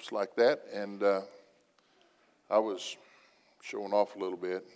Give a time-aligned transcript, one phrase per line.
[0.00, 1.20] just like that, and uh,
[2.48, 2.96] I was
[3.60, 4.66] showing off a little bit,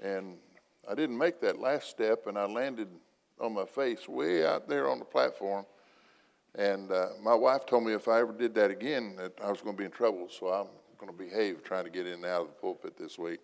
[0.00, 0.36] and
[0.88, 2.86] I didn't make that last step, and I landed
[3.40, 5.66] on my face way out there on the platform.
[6.54, 9.60] And uh, my wife told me if I ever did that again, that I was
[9.60, 10.28] going to be in trouble.
[10.30, 10.68] So I'm
[10.98, 13.40] going to behave trying to get in and out of the pulpit this week.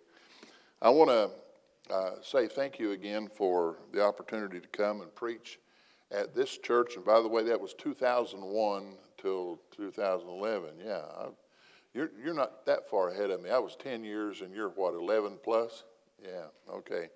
[0.81, 5.59] I want to uh, say thank you again for the opportunity to come and preach
[6.11, 6.95] at this church.
[6.95, 10.69] And by the way, that was 2001 till 2011.
[10.85, 11.27] Yeah, I,
[11.95, 13.49] you're, you're not that far ahead of me.
[13.49, 15.83] I was 10 years, and you're what, 11 plus?
[16.23, 17.09] Yeah, okay.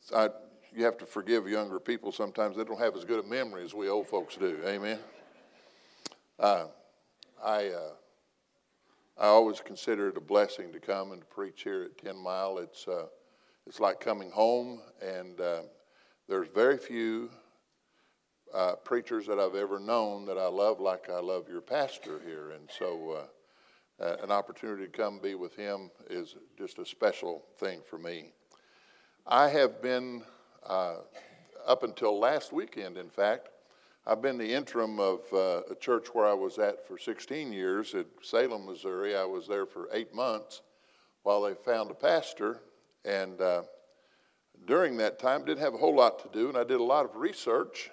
[0.00, 0.28] So I,
[0.74, 2.56] you have to forgive younger people sometimes.
[2.56, 4.58] They don't have as good a memory as we old folks do.
[4.66, 4.98] Amen.
[6.38, 6.66] Uh,
[7.44, 7.92] I, uh,
[9.20, 12.56] I always consider it a blessing to come and to preach here at 10 Mile.
[12.56, 13.06] It's, uh,
[13.66, 15.60] it's like coming home, and uh,
[16.26, 17.28] there's very few
[18.54, 22.50] uh, preachers that I've ever known that I love like I love your pastor here.
[22.50, 23.26] And so
[24.00, 27.98] uh, uh, an opportunity to come be with him is just a special thing for
[27.98, 28.32] me.
[29.26, 30.22] I have been,
[30.66, 30.96] uh,
[31.66, 33.50] up until last weekend, in fact,
[34.06, 37.94] I've been the interim of uh, a church where I was at for 16 years
[37.94, 39.14] at Salem, Missouri.
[39.14, 40.62] I was there for eight months
[41.24, 42.60] while they found a pastor.
[43.04, 43.38] And
[44.66, 47.04] during that time, didn't have a whole lot to do, and I did a lot
[47.04, 47.90] of research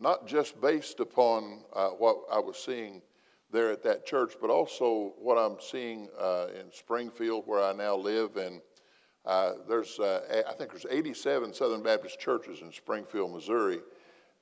[0.00, 3.02] not just based upon uh, what I was seeing
[3.50, 7.96] there at that church, but also what I'm seeing uh, in Springfield, where I now
[7.96, 8.36] live.
[8.36, 8.60] And
[9.24, 13.80] uh, there's, uh, I think there's 87 Southern Baptist churches in Springfield, Missouri.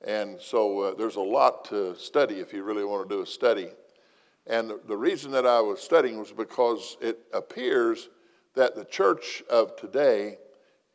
[0.05, 3.25] And so uh, there's a lot to study if you really want to do a
[3.25, 3.69] study.
[4.45, 8.09] And the, the reason that I was studying was because it appears
[8.55, 10.37] that the church of today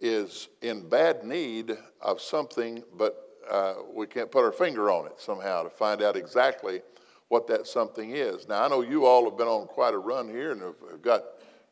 [0.00, 5.20] is in bad need of something, but uh, we can't put our finger on it
[5.20, 6.82] somehow to find out exactly
[7.28, 8.46] what that something is.
[8.48, 11.22] Now, I know you all have been on quite a run here and have, got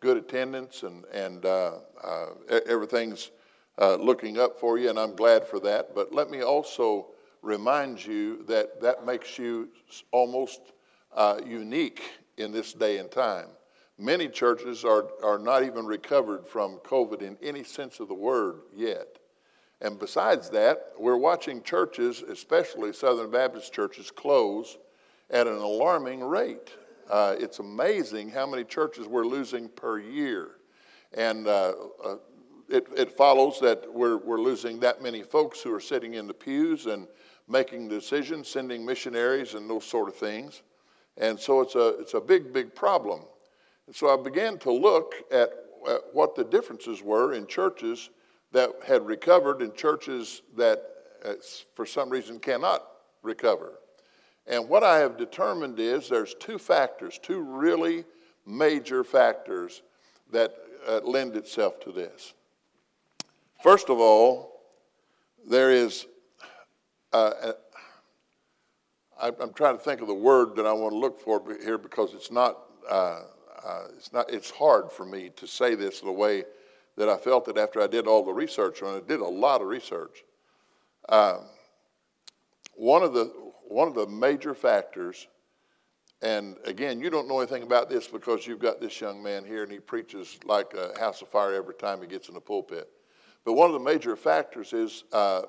[0.01, 2.27] good attendance and, and uh, uh,
[2.67, 3.31] everything's
[3.79, 5.95] uh, looking up for you, and I'm glad for that.
[5.95, 7.09] But let me also
[7.43, 9.69] remind you that that makes you
[10.11, 10.61] almost
[11.15, 12.03] uh, unique
[12.37, 13.49] in this day and time.
[13.99, 18.63] Many churches are, are not even recovered from COVID in any sense of the word
[18.75, 19.20] yet.
[19.81, 24.77] And besides that, we're watching churches, especially Southern Baptist churches, close
[25.31, 26.75] at an alarming rate.
[27.09, 30.51] Uh, it's amazing how many churches we're losing per year.
[31.15, 31.73] And uh,
[32.05, 32.17] uh,
[32.69, 36.35] it, it, follows that we're, we're losing that many folks who are sitting in the
[36.35, 37.09] pews and
[37.49, 40.63] making decisions, sending missionaries, and those sort of things.
[41.17, 43.23] And so it's a, it's a big, big problem.
[43.87, 45.51] And so I began to look at,
[45.89, 48.11] at what the differences were in churches
[48.53, 50.83] that had recovered and churches that,
[51.25, 51.35] uh,
[51.75, 52.85] for some reason, cannot
[53.23, 53.75] recover.
[54.47, 58.05] And what I have determined is there's two factors, two really
[58.47, 59.83] major factors
[60.33, 60.55] that
[60.89, 62.35] uh, lend itself to this.
[63.63, 64.63] First of all,
[65.47, 66.07] there is,
[67.13, 67.53] uh,
[69.21, 72.15] I'm trying to think of the word that I want to look for here because
[72.15, 72.59] it's not,
[72.91, 73.21] uh,
[73.65, 76.45] uh, it's not, it's hard for me to say this the way
[77.01, 79.05] that I felt that after I did all the research on it.
[79.07, 80.23] I did a lot of research.
[81.09, 81.47] Um,
[82.75, 83.33] one of the
[83.69, 85.27] one of the major factors,
[86.21, 89.63] and again, you don't know anything about this because you've got this young man here
[89.63, 92.87] and he preaches like a house of fire every time he gets in the pulpit.
[93.47, 95.45] But one of the major factors is uh,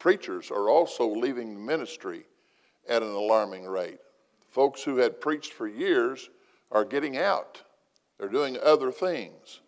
[0.00, 2.24] preachers are also leaving the ministry
[2.88, 4.00] at an alarming rate.
[4.48, 6.28] Folks who had preached for years
[6.72, 7.62] are getting out.
[8.18, 9.60] They're doing other things.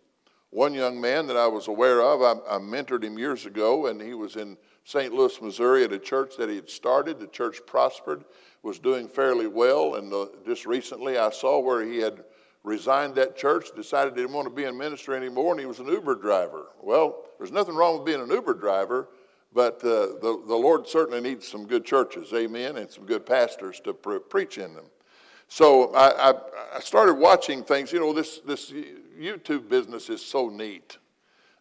[0.55, 4.01] One young man that I was aware of, I, I mentored him years ago, and
[4.01, 5.13] he was in St.
[5.13, 7.19] Louis, Missouri, at a church that he had started.
[7.19, 8.25] The church prospered,
[8.63, 12.23] was doing fairly well, and the, just recently I saw where he had
[12.63, 15.81] resigned that church, decided he didn't want to be in ministry anymore, and he was
[15.81, 16.67] an Uber driver.
[16.81, 19.09] Well, there's nothing wrong with being an Uber driver,
[19.53, 23.81] but uh, the, the Lord certainly needs some good churches, amen, and some good pastors
[23.81, 24.85] to pre- preach in them.
[25.49, 26.35] So I, I,
[26.77, 27.93] I, started watching things.
[27.93, 28.73] You know, this, this
[29.21, 30.99] YouTube business is so neat.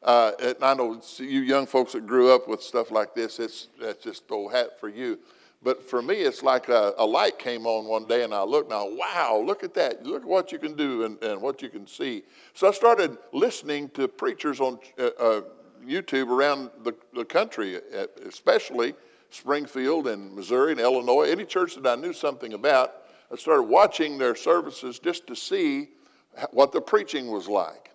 [0.01, 3.69] Uh, and I know you young folks that grew up with stuff like this, it's,
[3.79, 5.19] that's just old hat for you.
[5.63, 8.69] But for me, it's like a, a, light came on one day, and I looked,
[8.69, 10.05] now, wow, look at that.
[10.05, 12.23] Look at what you can do and, and what you can see.
[12.53, 15.41] So I started listening to preachers on uh, uh,
[15.87, 17.79] YouTube around the, the country,
[18.27, 18.93] especially
[19.29, 22.95] Springfield and Missouri and Illinois, any church that I knew something about.
[23.31, 25.89] I started watching their services just to see
[26.51, 27.91] what the preaching was like.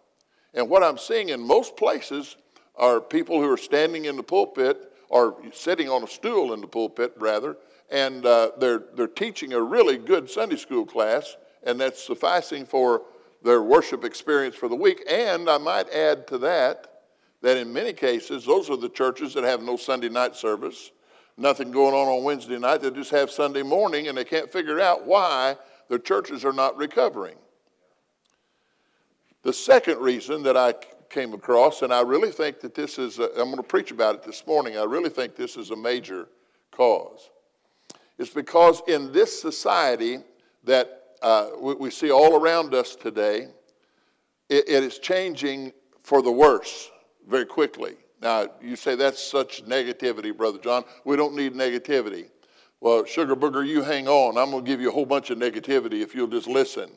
[0.54, 2.36] And what I'm seeing in most places
[2.76, 6.66] are people who are standing in the pulpit or sitting on a stool in the
[6.66, 7.56] pulpit, rather,
[7.90, 13.02] and uh, they're, they're teaching a really good Sunday school class, and that's sufficing for
[13.42, 15.02] their worship experience for the week.
[15.08, 16.88] And I might add to that
[17.40, 20.90] that in many cases, those are the churches that have no Sunday night service,
[21.36, 22.82] nothing going on on Wednesday night.
[22.82, 25.56] They just have Sunday morning, and they can't figure out why
[25.88, 27.36] their churches are not recovering.
[29.42, 30.74] The second reason that I
[31.10, 34.16] came across, and I really think that this is, i am going to preach about
[34.16, 36.28] it this morning, I really think this is a major
[36.70, 37.30] cause.
[38.18, 40.18] It's because in this society
[40.64, 43.48] that uh, we, we, see all around us today,
[44.48, 46.90] it, it is changing for the worse
[47.28, 47.96] very quickly.
[48.20, 50.84] Now, you say that's such negativity, Brother John.
[51.04, 52.28] We don't need negativity.
[52.80, 54.36] Well, Sugar Booger, you hang on.
[54.36, 56.90] I'm going to give you a whole bunch of negativity if you'll just listen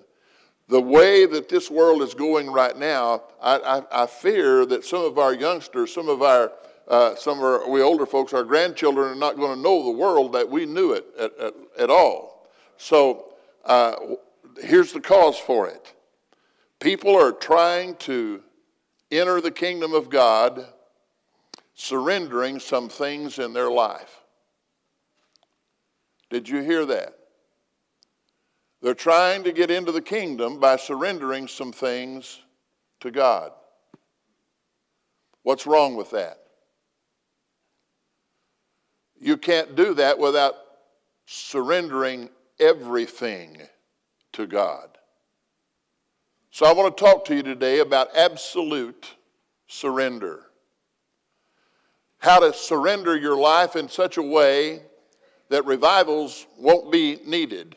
[0.72, 5.04] the way that this world is going right now, I, I, I fear that some
[5.04, 6.54] of our youngsters, some of our
[6.88, 9.92] uh, some of our, we older folks, our grandchildren are not going to know the
[9.92, 12.50] world that we knew it at, at, at all.
[12.78, 13.34] So
[13.64, 13.96] uh,
[14.62, 15.94] here's the cause for it.
[16.80, 18.42] People are trying to
[19.10, 20.66] enter the kingdom of God,
[21.76, 24.22] surrendering some things in their life.
[26.30, 27.16] Did you hear that?
[28.82, 32.42] They're trying to get into the kingdom by surrendering some things
[33.02, 33.52] to God.
[35.44, 36.40] What's wrong with that?
[39.20, 40.56] You can't do that without
[41.28, 42.30] surrendering
[42.60, 43.62] everything
[44.34, 44.98] to God.
[46.50, 49.16] So I want to talk to you today about absolute
[49.68, 50.48] surrender.
[52.18, 54.82] How to surrender your life in such a way
[55.50, 57.76] that revivals won't be needed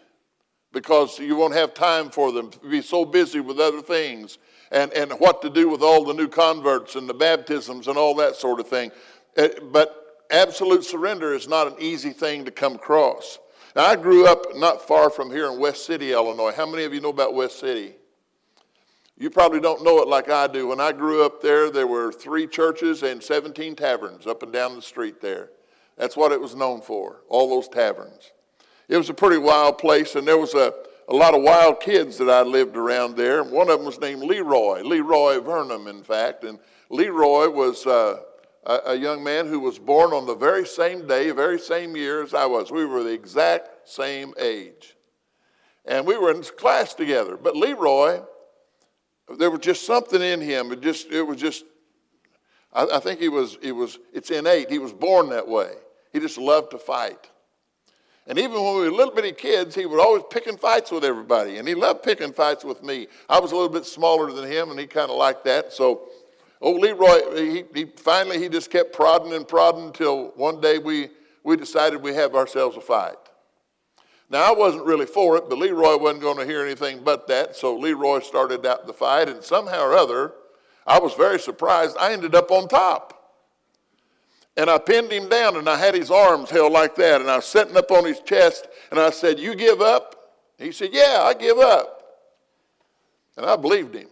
[0.75, 4.39] because you won't have time for them to be so busy with other things
[4.71, 8.15] and, and what to do with all the new converts and the baptisms and all
[8.17, 8.91] that sort of thing.
[9.39, 13.39] Uh, but absolute surrender is not an easy thing to come across.
[13.77, 16.53] Now, I grew up not far from here in West City, Illinois.
[16.53, 17.95] How many of you know about West City?
[19.17, 20.67] You probably don't know it like I do.
[20.67, 24.75] When I grew up there, there were three churches and 17 taverns up and down
[24.75, 25.51] the street there.
[25.97, 28.33] That's what it was known for, all those taverns.
[28.89, 30.73] It was a pretty wild place, and there was a,
[31.09, 33.43] a lot of wild kids that I lived around there.
[33.43, 36.45] One of them was named Leroy, Leroy Vernum, in fact.
[36.45, 36.59] And
[36.91, 38.21] Leroy was uh,
[38.65, 42.23] a, a young man who was born on the very same day, very same year
[42.23, 42.71] as I was.
[42.71, 44.95] We were the exact same age.
[45.87, 47.37] And we were in class together.
[47.37, 48.21] But Leroy,
[49.39, 50.73] there was just something in him.
[50.73, 51.65] It just, it was just,
[52.73, 54.71] I, I think he was, he was, it's innate.
[54.71, 55.73] He was born that way.
[56.13, 57.31] He just loved to fight.
[58.27, 61.59] And even when we were little bitty kids, he would always picking fights with everybody.
[61.59, 63.07] And he loved picking fights with me.
[63.29, 65.73] I was a little bit smaller than him, and he kind of liked that.
[65.73, 66.09] So
[66.61, 71.11] old Leroy, he, he, finally he just kept prodding and prodding until one day we,
[71.43, 73.17] we decided we have ourselves a fight.
[74.31, 77.55] Now, I wasn't really for it, but Leroy wasn't going to hear anything but that.
[77.55, 80.33] So Leroy started out the fight, and somehow or other,
[80.87, 81.97] I was very surprised.
[82.01, 83.24] I ended up on top.
[84.57, 87.21] And I pinned him down and I had his arms held like that.
[87.21, 90.15] And I was sitting up on his chest and I said, You give up?
[90.59, 92.03] He said, Yeah, I give up.
[93.37, 94.09] And I believed him.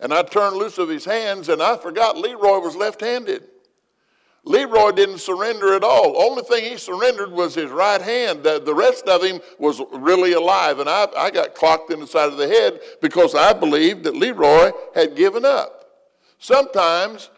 [0.00, 3.44] And I turned loose of his hands and I forgot Leroy was left handed.
[4.44, 6.20] Leroy didn't surrender at all.
[6.20, 8.42] Only thing he surrendered was his right hand.
[8.42, 10.78] The, the rest of him was really alive.
[10.78, 14.16] And I, I got clocked in the side of the head because I believed that
[14.16, 15.84] Leroy had given up.
[16.38, 17.30] Sometimes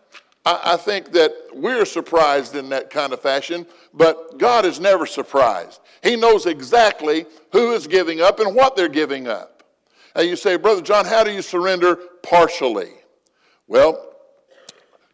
[0.45, 5.07] I, I think that we're surprised in that kind of fashion, but God is never
[5.07, 5.81] surprised.
[6.03, 9.63] He knows exactly who is giving up and what they're giving up.
[10.15, 12.91] And you say, Brother John, how do you surrender partially?
[13.69, 14.15] Well,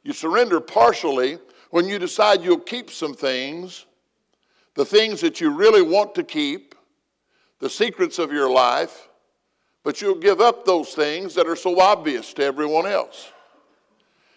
[0.02, 1.38] you surrender partially
[1.70, 3.86] when you decide you'll keep some things,
[4.74, 6.74] the things that you really want to keep,
[7.58, 9.08] the secrets of your life,
[9.82, 13.32] but you'll give up those things that are so obvious to everyone else.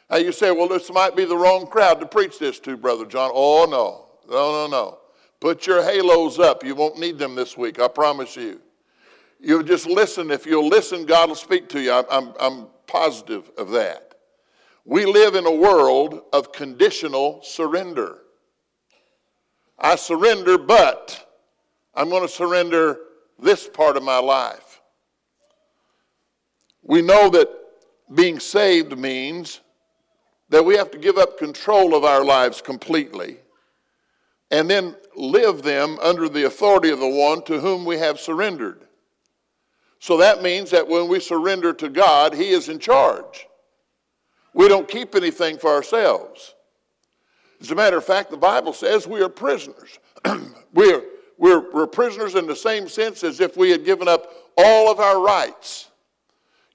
[0.09, 3.05] Now you say, well, this might be the wrong crowd to preach this to, Brother
[3.05, 3.31] John.
[3.33, 4.07] Oh, no.
[4.33, 4.99] No, no, no.
[5.39, 6.63] Put your halos up.
[6.63, 8.59] You won't need them this week, I promise you.
[9.39, 10.31] You'll just listen.
[10.31, 11.93] If you'll listen, God will speak to you.
[11.93, 14.15] I'm, I'm, I'm positive of that.
[14.83, 18.17] We live in a world of conditional surrender.
[19.77, 21.25] I surrender, but
[21.93, 22.97] I'm going to surrender
[23.37, 24.81] this part of my life.
[26.81, 27.49] We know that
[28.13, 29.61] being saved means
[30.49, 33.37] that we have to give up control of our lives completely
[34.51, 38.83] and then live them under the authority of the one to whom we have surrendered.
[39.99, 43.47] So that means that when we surrender to God, He is in charge.
[44.53, 46.55] We don't keep anything for ourselves.
[47.61, 49.99] As a matter of fact, the Bible says we are prisoners.
[50.73, 51.03] we, are,
[51.37, 54.99] we're, we're prisoners in the same sense as if we had given up all of
[54.99, 55.89] our rights.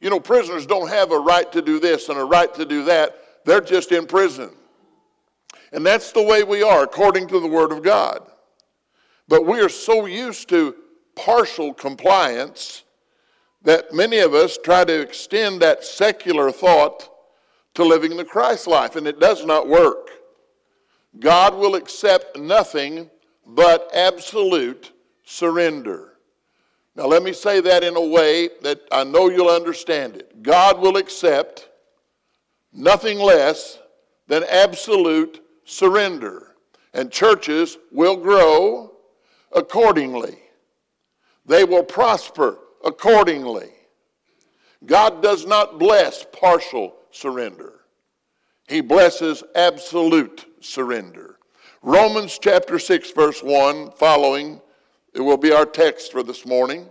[0.00, 2.84] You know, prisoners don't have a right to do this and a right to do
[2.84, 4.50] that, they're just in prison.
[5.72, 8.30] And that's the way we are according to the Word of God.
[9.26, 10.74] But we are so used to
[11.16, 12.84] partial compliance
[13.62, 17.08] that many of us try to extend that secular thought
[17.74, 20.10] to living the Christ life, and it does not work.
[21.18, 23.10] God will accept nothing
[23.46, 24.92] but absolute
[25.24, 26.12] surrender.
[26.96, 30.42] Now, let me say that in a way that I know you'll understand it.
[30.42, 31.68] God will accept
[32.74, 33.78] nothing less
[34.26, 36.54] than absolute surrender,
[36.92, 38.92] and churches will grow
[39.52, 40.38] accordingly.
[41.46, 43.70] They will prosper accordingly.
[44.84, 47.80] God does not bless partial surrender,
[48.68, 51.38] He blesses absolute surrender.
[51.82, 54.60] Romans chapter 6, verse 1 following,
[55.12, 56.88] it will be our text for this morning.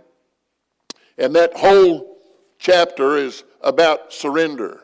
[1.18, 2.18] And that whole
[2.58, 4.80] chapter is about surrender.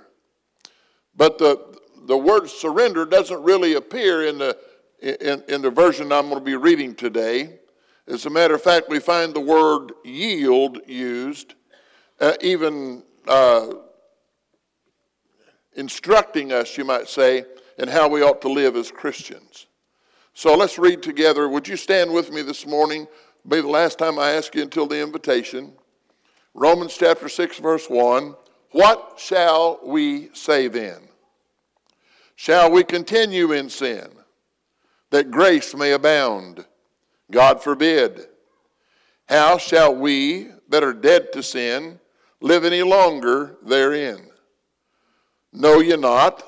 [1.17, 4.57] But the, the word surrender doesn't really appear in the,
[5.00, 7.59] in, in the version I'm going to be reading today.
[8.07, 11.55] As a matter of fact, we find the word yield used,
[12.21, 13.69] uh, even uh,
[15.75, 17.45] instructing us, you might say,
[17.79, 19.67] in how we ought to live as Christians.
[20.35, 21.49] So let's read together.
[21.49, 23.07] Would you stand with me this morning?
[23.47, 25.73] Be the last time I ask you until the invitation.
[26.55, 28.35] Romans chapter 6, verse 1.
[28.73, 31.00] What shall we say then?
[32.37, 34.09] Shall we continue in sin
[35.11, 36.65] that grace may abound?
[37.31, 38.29] God forbid.
[39.29, 42.00] How shall we that are dead to sin
[42.41, 44.31] live any longer therein?
[45.53, 46.43] Know ye not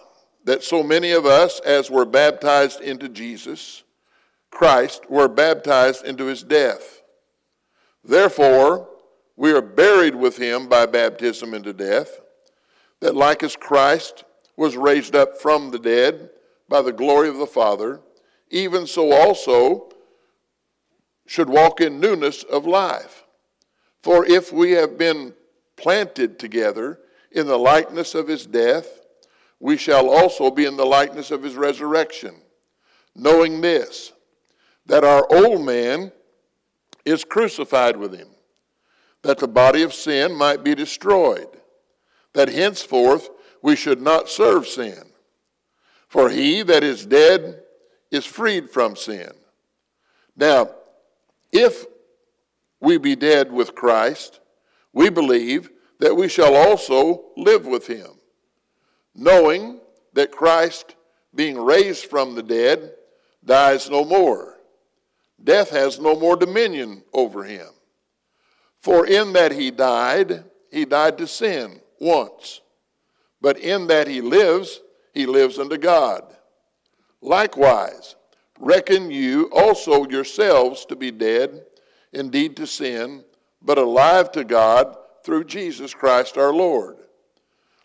[0.45, 3.83] that so many of us as were baptized into Jesus,
[4.51, 7.03] Christ, were baptized into his death?
[8.05, 8.89] Therefore,
[9.43, 12.21] we are buried with him by baptism into death,
[13.01, 14.23] that like as Christ
[14.57, 16.31] was raised up from the dead
[16.69, 18.01] by the glory of the Father,
[18.51, 19.89] even so also
[21.27, 23.25] should walk in newness of life.
[24.01, 25.35] For if we have been
[25.75, 27.01] planted together
[27.33, 29.01] in the likeness of his death,
[29.59, 32.37] we shall also be in the likeness of his resurrection,
[33.17, 34.13] knowing this,
[34.87, 36.13] that our old man
[37.05, 38.29] is crucified with him,
[39.23, 41.49] that the body of sin might be destroyed,
[42.33, 43.29] that henceforth
[43.63, 45.03] we should not serve sin.
[46.09, 47.63] For he that is dead
[48.11, 49.31] is freed from sin.
[50.37, 50.71] Now,
[51.53, 51.87] if
[52.81, 54.41] we be dead with Christ,
[54.93, 58.09] we believe that we shall also live with him,
[59.15, 59.81] knowing
[60.15, 60.97] that Christ,
[61.35, 62.93] being raised from the dead,
[63.45, 64.59] dies no more.
[65.43, 67.69] Death has no more dominion over him.
[68.83, 72.61] For in that he died, he died to sin once.
[73.41, 74.81] But in that he lives,
[75.15, 76.25] he lives unto God.
[77.21, 78.17] Likewise,
[78.59, 81.65] reckon you also yourselves to be dead,
[82.13, 83.25] indeed to sin,
[83.63, 86.97] but alive to God through Jesus Christ our Lord.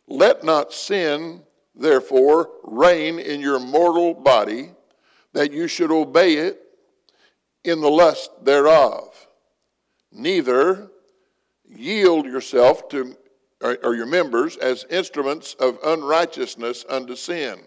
[0.07, 1.43] Let not sin,
[1.75, 4.71] therefore, reign in your mortal body,
[5.33, 6.59] that you should obey it
[7.63, 9.26] in the lust thereof.
[10.11, 10.89] Neither
[11.65, 13.15] yield yourself to
[13.61, 17.59] or, or your members as instruments of unrighteousness unto sin,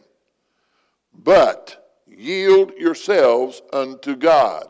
[1.12, 4.68] but yield yourselves unto God.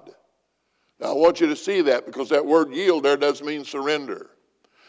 [0.99, 4.31] Now, I want you to see that because that word yield there does mean surrender.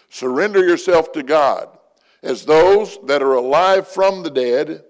[0.09, 1.77] Surrender yourself to God
[2.23, 4.83] as those that are alive from the dead,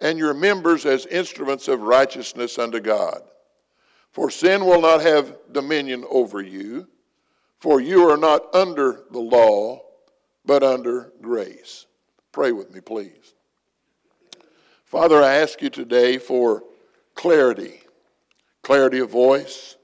[0.00, 3.22] and your members as instruments of righteousness unto God.
[4.10, 6.88] For sin will not have dominion over you,
[7.62, 9.80] for you are not under the law,
[10.44, 11.86] but under grace.
[12.32, 13.34] Pray with me, please.
[14.84, 16.64] Father, I ask you today for
[17.14, 17.78] clarity
[18.64, 19.76] clarity of voice,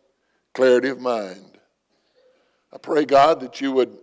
[0.55, 1.59] clarity of mind.
[2.73, 3.97] I pray, God, that you would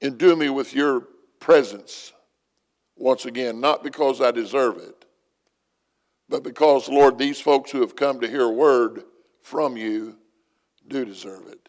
[0.00, 1.08] endue me with your
[1.40, 2.12] presence
[2.96, 5.04] once again, not because I deserve it,
[6.28, 9.04] but because, Lord, these folks who have come to hear a word
[9.42, 10.16] from you
[10.86, 11.68] do deserve it.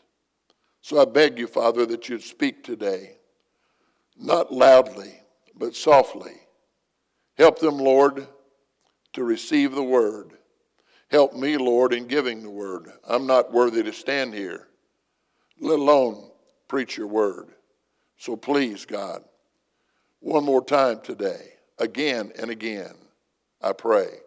[0.85, 3.17] So I beg you, Father, that you'd speak today,
[4.15, 5.15] not loudly,
[5.55, 6.35] but softly.
[7.39, 8.27] Help them, Lord,
[9.13, 10.33] to receive the word.
[11.09, 12.91] Help me, Lord, in giving the word.
[13.03, 14.67] I'm not worthy to stand here,
[15.59, 16.29] let alone
[16.67, 17.47] preach your word.
[18.19, 19.23] So please, God,
[20.19, 22.93] one more time today, again and again,
[23.59, 24.19] I pray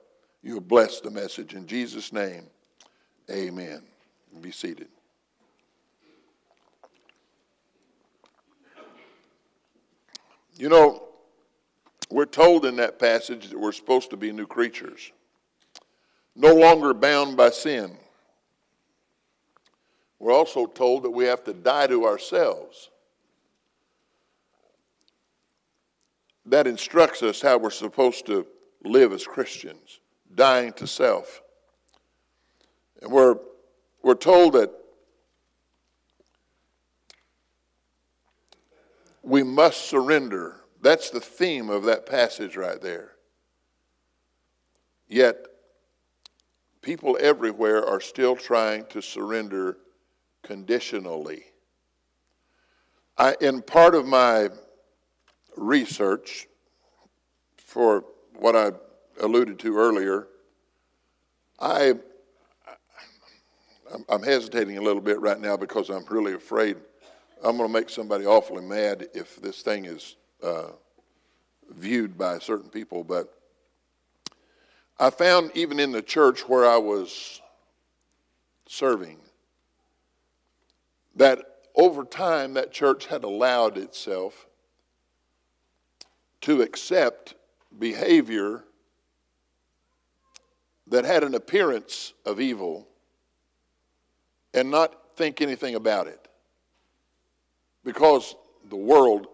[0.43, 1.55] you'll bless the message.
[1.55, 2.47] In Jesus' name,
[3.31, 3.83] amen.
[4.41, 4.89] Be seated.
[10.59, 11.05] You know,
[12.11, 15.13] we're told in that passage that we're supposed to be new creatures,
[16.35, 17.97] no longer bound by sin.
[20.19, 22.91] We're also told that we have to die to ourselves.
[26.47, 28.45] That instructs us how we're supposed to
[28.83, 30.01] live as Christians,
[30.35, 31.41] dying to self.
[33.01, 33.37] And we're,
[34.03, 34.73] we're told that
[39.29, 40.57] we must surrender.
[40.81, 43.13] That's the theme of that passage right there.
[45.07, 45.37] Yet,
[46.81, 49.77] people everywhere are still trying to surrender
[50.43, 51.45] conditionally.
[53.19, 54.49] I, in part of my
[55.57, 56.47] research
[57.57, 58.05] for
[58.35, 58.71] what I
[59.21, 60.29] alluded to earlier,
[61.61, 61.95] I,
[64.09, 66.77] I'm hesitating a little bit right now because I'm really afraid
[67.45, 70.71] I'm going to make somebody awfully mad if this thing is uh,
[71.71, 73.05] viewed by certain people.
[73.05, 73.33] But
[74.99, 77.41] I found even in the church where I was
[78.67, 79.19] serving
[81.15, 81.39] that
[81.75, 84.49] over time that church had allowed itself
[86.41, 87.35] to accept
[87.79, 88.65] behavior
[90.89, 92.89] that had an appearance of evil
[94.55, 96.28] and not think anything about it
[97.89, 98.37] because
[98.69, 99.29] the world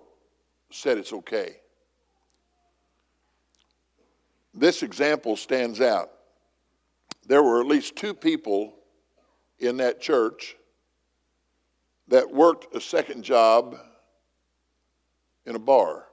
[0.70, 1.56] said it's okay.
[4.54, 6.12] This example stands out.
[7.26, 8.76] There were at least two people
[9.58, 10.54] in that church
[12.06, 13.74] that worked a second job
[15.46, 16.04] in a bar.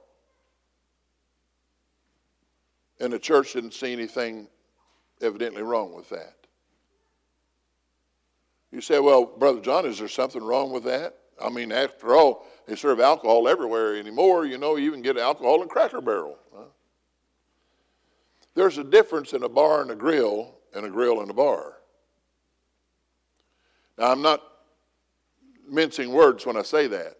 [2.98, 4.48] And the church didn't see anything
[5.20, 6.34] evidently wrong with that.
[8.72, 11.18] You say, well, Brother John, is there something wrong with that?
[11.40, 14.46] I mean, after all, they serve alcohol everywhere anymore.
[14.46, 16.38] You know, you even get alcohol in Cracker Barrel.
[18.54, 21.74] There's a difference in a bar and a grill and a grill and a bar.
[23.98, 24.42] Now, I'm not
[25.68, 27.16] mincing words when I say that.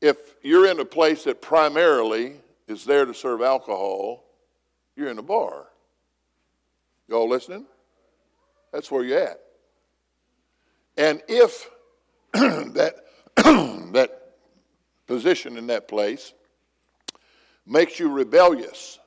[0.00, 2.34] If you're in a place that primarily
[2.68, 4.24] is there to serve alcohol,
[4.96, 5.66] you're in a bar.
[7.08, 7.66] Y'all listening?
[8.72, 9.40] That's where you're at.
[10.96, 11.68] And if
[12.74, 12.94] that,
[13.36, 14.22] that
[15.06, 16.32] position in that place
[17.64, 18.98] makes you rebellious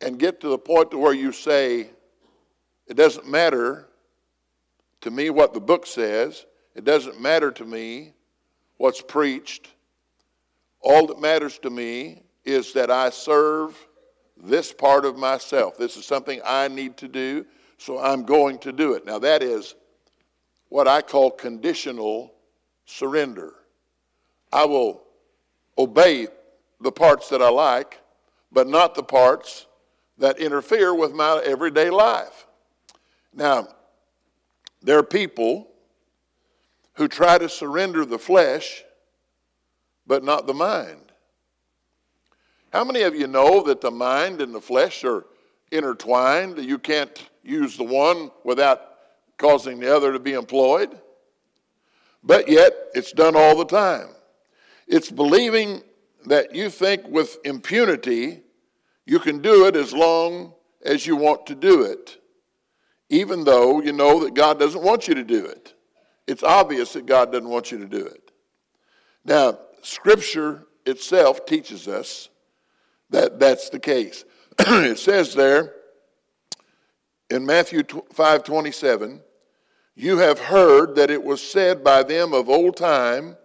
[0.00, 1.90] and get to the point to where you say,
[2.86, 3.88] it doesn't matter
[5.00, 6.46] to me what the book says.
[6.76, 8.12] It doesn't matter to me
[8.76, 9.68] what's preached.
[10.80, 13.76] All that matters to me is that I serve
[14.36, 15.76] this part of myself.
[15.76, 17.46] This is something I need to do,
[17.78, 19.04] so I'm going to do it.
[19.04, 19.74] Now, that is
[20.68, 22.32] what I call conditional
[22.84, 23.54] surrender.
[24.52, 25.02] I will
[25.78, 26.28] obey
[26.80, 28.00] the parts that I like,
[28.52, 29.66] but not the parts
[30.18, 32.46] that interfere with my everyday life.
[33.34, 33.68] Now,
[34.82, 35.68] there are people
[36.94, 38.82] who try to surrender the flesh,
[40.06, 41.12] but not the mind.
[42.72, 45.24] How many of you know that the mind and the flesh are
[45.70, 46.58] intertwined?
[46.58, 48.95] You can't use the one without
[49.38, 50.98] causing the other to be employed.
[52.22, 54.08] But yet, it's done all the time.
[54.88, 55.82] It's believing
[56.26, 58.42] that you think with impunity
[59.04, 60.52] you can do it as long
[60.84, 62.18] as you want to do it
[63.08, 65.74] even though you know that God doesn't want you to do it.
[66.26, 68.32] It's obvious that God doesn't want you to do it.
[69.24, 72.28] Now, Scripture itself teaches us
[73.10, 74.24] that that's the case.
[74.58, 75.74] it says there
[77.30, 79.20] in Matthew 5 27,
[79.96, 83.36] you have heard that it was said by them of old time,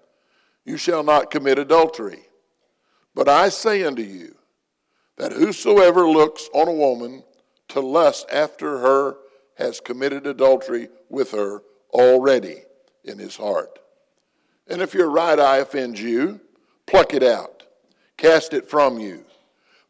[0.65, 2.23] You shall not commit adultery.
[3.15, 4.35] But I say unto you,
[5.17, 7.23] that whosoever looks on a woman
[7.69, 9.15] to lust after her
[9.55, 12.63] has committed adultery with her already
[13.03, 13.79] in his heart.
[14.67, 16.41] And if your right eye offends you,
[16.85, 17.63] pluck it out,
[18.17, 19.25] cast it from you.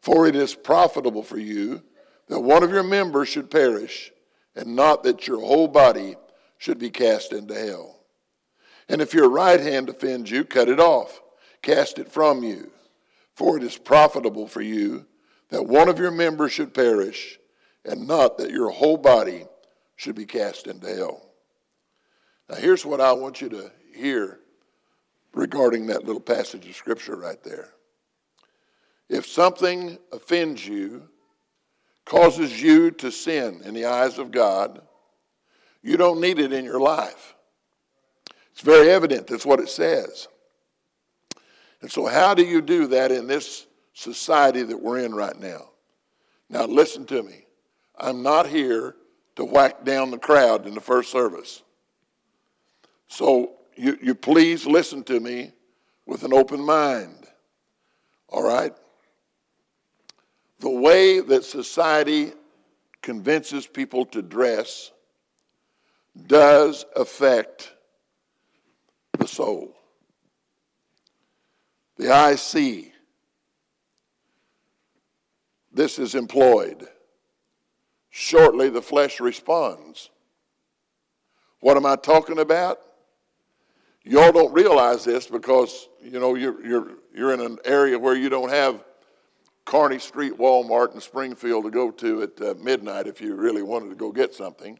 [0.00, 1.82] For it is profitable for you
[2.28, 4.12] that one of your members should perish,
[4.54, 6.16] and not that your whole body
[6.62, 7.98] should be cast into hell.
[8.88, 11.20] And if your right hand offends you, cut it off,
[11.60, 12.70] cast it from you.
[13.34, 15.06] For it is profitable for you
[15.48, 17.36] that one of your members should perish,
[17.84, 19.44] and not that your whole body
[19.96, 21.32] should be cast into hell.
[22.48, 24.38] Now, here's what I want you to hear
[25.34, 27.70] regarding that little passage of Scripture right there.
[29.08, 31.08] If something offends you,
[32.04, 34.80] causes you to sin in the eyes of God,
[35.82, 37.34] You don't need it in your life.
[38.52, 39.26] It's very evident.
[39.26, 40.28] That's what it says.
[41.80, 45.70] And so, how do you do that in this society that we're in right now?
[46.48, 47.46] Now, listen to me.
[47.98, 48.94] I'm not here
[49.36, 51.62] to whack down the crowd in the first service.
[53.08, 55.52] So, you, you please listen to me
[56.06, 57.26] with an open mind.
[58.28, 58.72] All right?
[60.60, 62.32] The way that society
[63.00, 64.92] convinces people to dress
[66.26, 67.72] does affect
[69.18, 69.74] the soul.
[71.96, 72.92] The eye see.
[75.72, 76.86] This is employed.
[78.10, 80.10] Shortly, the flesh responds.
[81.60, 82.78] What am I talking about?
[84.04, 88.28] Y'all don't realize this because you know you're, you're, you're in an area where you
[88.28, 88.82] don't have
[89.64, 93.90] Kearney Street Walmart in Springfield to go to at uh, midnight if you really wanted
[93.90, 94.78] to go get something.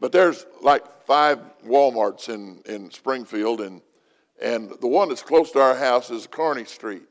[0.00, 3.82] But there's like five Walmarts in, in Springfield, and,
[4.40, 7.02] and the one that's close to our house is Kearney Street.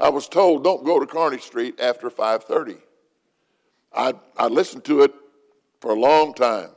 [0.00, 2.78] I was told don't go to Kearney Street after 5:30.
[3.94, 5.14] I I listened to it
[5.80, 6.70] for a long time.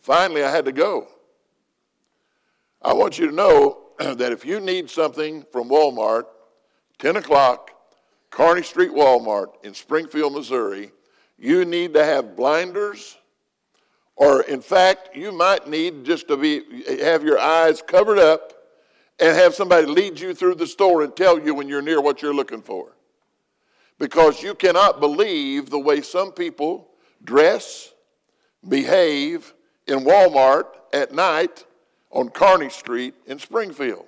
[0.00, 1.06] Finally, I had to go.
[2.82, 6.24] I want you to know that if you need something from Walmart,
[6.98, 7.70] 10 o'clock,
[8.30, 10.90] Kearney Street Walmart in Springfield, Missouri,
[11.38, 13.16] you need to have blinders
[14.16, 16.62] or in fact, you might need just to be
[17.00, 18.52] have your eyes covered up
[19.18, 22.22] and have somebody lead you through the store and tell you when you're near what
[22.22, 22.96] you're looking for.
[23.98, 26.88] Because you cannot believe the way some people
[27.22, 27.92] dress,
[28.68, 29.54] behave
[29.86, 31.64] in Walmart at night
[32.10, 34.06] on Kearney Street in Springfield.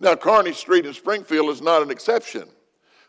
[0.00, 2.48] Now, Kearney Street in Springfield is not an exception.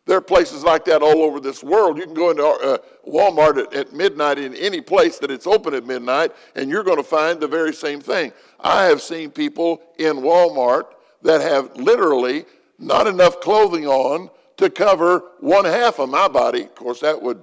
[0.06, 1.98] There are places like that all over this world.
[1.98, 5.74] You can go into uh, Walmart at, at, midnight in any place that it's open
[5.74, 8.32] at midnight, and you're going to find the very same thing.
[8.60, 10.84] I have seen people in Walmart
[11.24, 12.46] that have literally
[12.78, 16.64] not enough clothing on to cover one half of my body.
[16.64, 17.42] Of course, that would,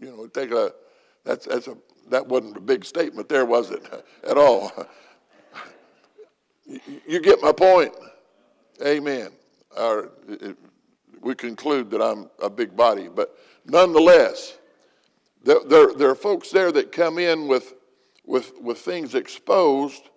[0.00, 0.72] you know, take a
[1.24, 1.76] that's that's a
[2.10, 3.82] that wasn't a big statement there, was it?
[4.28, 4.72] At all.
[7.06, 7.94] You get my point.
[8.84, 9.30] Amen.
[9.76, 10.10] Or,
[11.26, 13.08] we conclude that I'm a big body.
[13.08, 14.56] But nonetheless,
[15.42, 17.74] there, there, there, are folks there that come in with,
[18.24, 20.08] with, with things exposed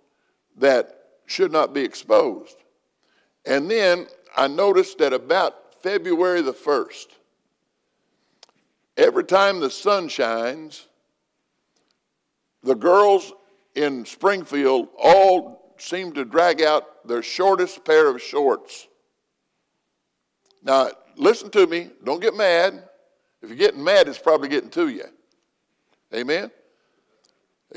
[0.57, 2.57] that should not be exposed.
[3.43, 4.05] And then
[4.37, 7.07] I noticed that about February the 1st,
[8.95, 10.85] every time the sun shines,
[12.61, 13.33] the girls
[13.73, 18.89] in Springfield all seem to drag out their shortest pair of shorts
[20.63, 21.91] now, listen to me.
[22.03, 22.83] Don't get mad.
[23.41, 25.05] If you're getting mad, it's probably getting to you.
[26.13, 26.49] Amen?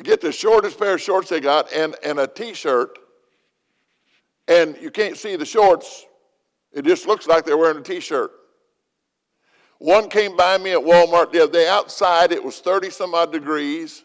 [0.03, 2.99] Get the shortest pair of shorts they got and, and a t shirt,
[4.49, 6.07] and you can't see the shorts.
[6.73, 8.33] It just looks like they're wearing a t shirt.
[9.79, 11.69] One came by me at Walmart the other day.
[11.69, 14.05] Outside, it was 30 some odd degrees.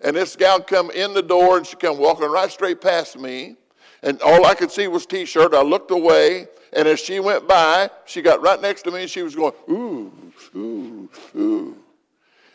[0.00, 3.56] And this gal come in the door and she come walking right straight past me.
[4.04, 5.54] And all I could see was t-shirt.
[5.54, 9.10] I looked away and as she went by, she got right next to me and
[9.10, 10.12] she was going, ooh,
[10.54, 11.76] ooh, ooh.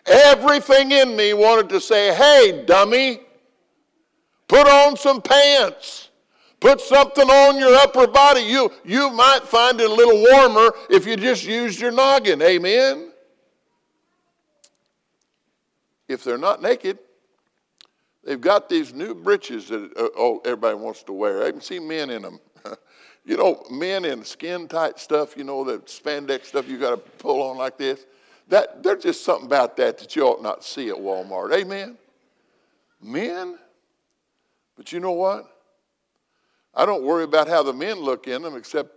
[0.05, 3.21] Everything in me wanted to say, hey, dummy,
[4.47, 6.09] put on some pants.
[6.59, 8.41] Put something on your upper body.
[8.41, 12.41] You, you might find it a little warmer if you just used your noggin.
[12.41, 13.11] Amen?
[16.07, 16.99] If they're not naked,
[18.23, 21.43] they've got these new breeches that uh, oh, everybody wants to wear.
[21.45, 22.39] I can see men in them.
[23.25, 26.97] You know, men in skin tight stuff, you know, the spandex stuff you got to
[26.97, 28.05] pull on like this.
[28.47, 31.53] That there's just something about that that you ought not see at Walmart.
[31.53, 31.95] Amen.
[33.01, 33.59] Men,
[34.75, 35.45] but you know what?
[36.73, 38.91] I don't worry about how the men look in them, except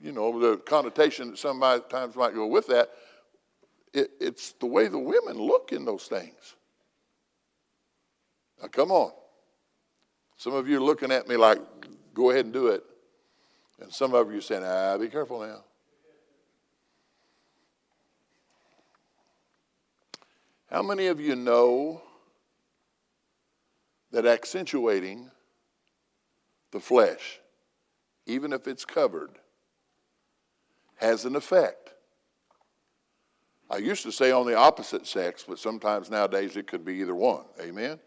[0.00, 2.90] you know the connotation that sometimes might go with that.
[3.92, 6.55] It, it's the way the women look in those things.
[8.60, 9.12] Now, come on.
[10.36, 11.60] Some of you are looking at me like,
[12.14, 12.84] go ahead and do it.
[13.80, 15.62] And some of you are saying, ah, be careful now.
[20.70, 22.02] How many of you know
[24.10, 25.30] that accentuating
[26.72, 27.40] the flesh,
[28.26, 29.30] even if it's covered,
[30.96, 31.94] has an effect?
[33.70, 37.14] I used to say on the opposite sex, but sometimes nowadays it could be either
[37.14, 37.44] one.
[37.60, 37.98] Amen?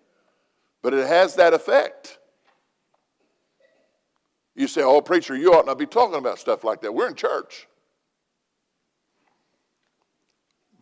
[0.82, 2.18] But it has that effect.
[4.56, 6.94] You say, oh, preacher, you ought not be talking about stuff like that.
[6.94, 7.68] We're in church.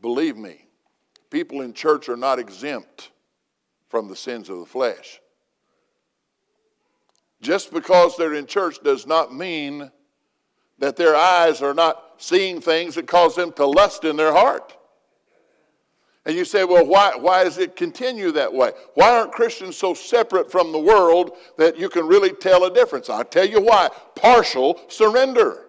[0.01, 0.67] Believe me,
[1.29, 3.11] people in church are not exempt
[3.89, 5.19] from the sins of the flesh.
[7.41, 9.91] just because they're in church does not mean
[10.79, 14.75] that their eyes are not seeing things that cause them to lust in their heart.
[16.27, 18.73] And you say, well, why, why does it continue that way?
[18.95, 23.09] Why aren't Christians so separate from the world that you can really tell a difference?
[23.09, 25.67] I'll tell you why partial surrender.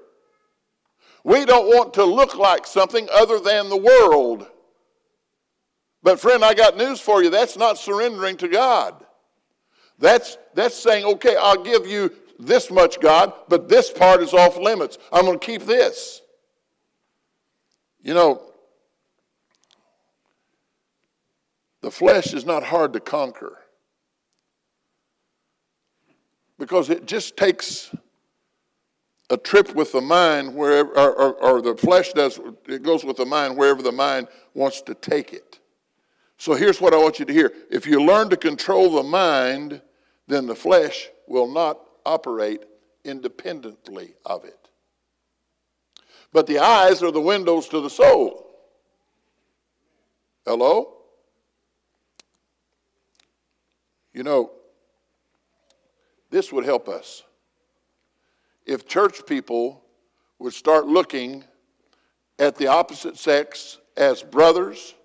[1.23, 4.49] We don't want to look like something other than the world.
[6.03, 7.31] But, friend, I got news for you.
[7.31, 9.07] That's not surrendering to God.
[10.01, 14.57] That's, that's saying, okay, I'll give you this much, God, but this part is off
[14.57, 14.99] limits.
[15.13, 16.21] I'm going to keep this.
[18.01, 18.48] You know,
[21.83, 23.59] the flesh is not hard to conquer
[26.59, 27.95] because it just takes
[29.31, 33.17] a trip with the mind wherever, or, or, or, the flesh does, it goes with
[33.17, 35.61] the mind wherever the mind wants to take it.
[36.39, 37.53] So here's what I want you to hear.
[37.71, 39.83] If you learn to control the mind,
[40.27, 42.65] then the flesh will not operate
[43.05, 44.59] independently of it.
[46.33, 48.47] But the eyes are the windows to the soul.
[50.47, 50.98] Hello?
[54.19, 54.51] You know,
[56.29, 57.23] this would help us.
[58.67, 59.85] If church people
[60.41, 61.45] would start looking
[62.37, 64.97] at the opposite sex as brothers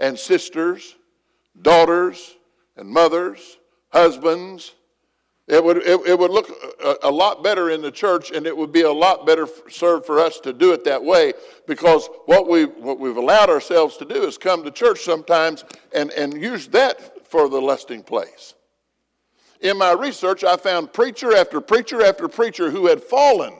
[0.00, 0.96] and sisters,
[1.62, 2.34] daughters
[2.76, 3.58] and mothers,
[3.92, 4.72] husbands,
[5.46, 6.50] it would, it, it would look
[6.84, 10.04] a, a, lot better in the church, and it would be a lot better served
[10.04, 11.32] for us to do it that way
[11.68, 16.10] because what, we, what we've allowed ourselves to do is come to church sometimes and,
[16.10, 18.52] and use that for the lusting place.
[19.62, 23.54] In my research, I found preacher after preacher after preacher who had fallen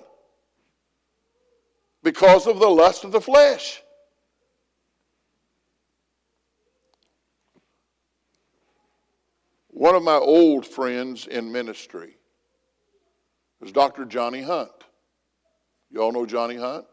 [2.02, 3.82] because of the lust of the flesh.
[9.68, 12.18] One of my old friends in ministry
[13.58, 14.04] was Dr.
[14.04, 14.70] Johnny Hunt.
[15.90, 16.84] You all know Johnny Hunt?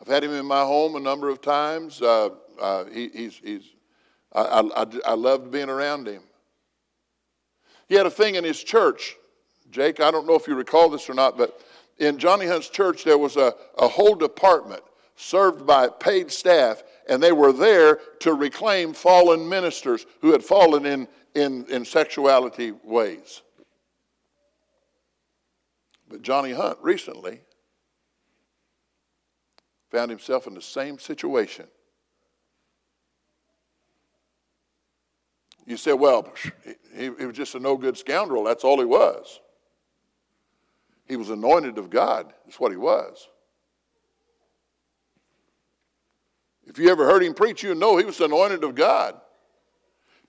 [0.00, 2.02] I've had him in my home a number of times.
[2.02, 3.62] Uh, uh, he, he's, he's,
[4.32, 6.22] I, I, I loved being around him.
[7.88, 9.16] He had a thing in his church.
[9.70, 11.60] Jake, I don't know if you recall this or not, but
[11.98, 14.82] in Johnny Hunt's church, there was a, a whole department
[15.16, 20.86] served by paid staff, and they were there to reclaim fallen ministers who had fallen
[20.86, 23.42] in, in, in sexuality ways.
[26.08, 27.40] But Johnny Hunt recently
[29.90, 31.66] found himself in the same situation.
[35.70, 36.28] You say, well,
[36.96, 38.42] he, he was just a no good scoundrel.
[38.42, 39.38] That's all he was.
[41.06, 43.28] He was anointed of God, that's what he was.
[46.66, 49.14] If you ever heard him preach, you know he was anointed of God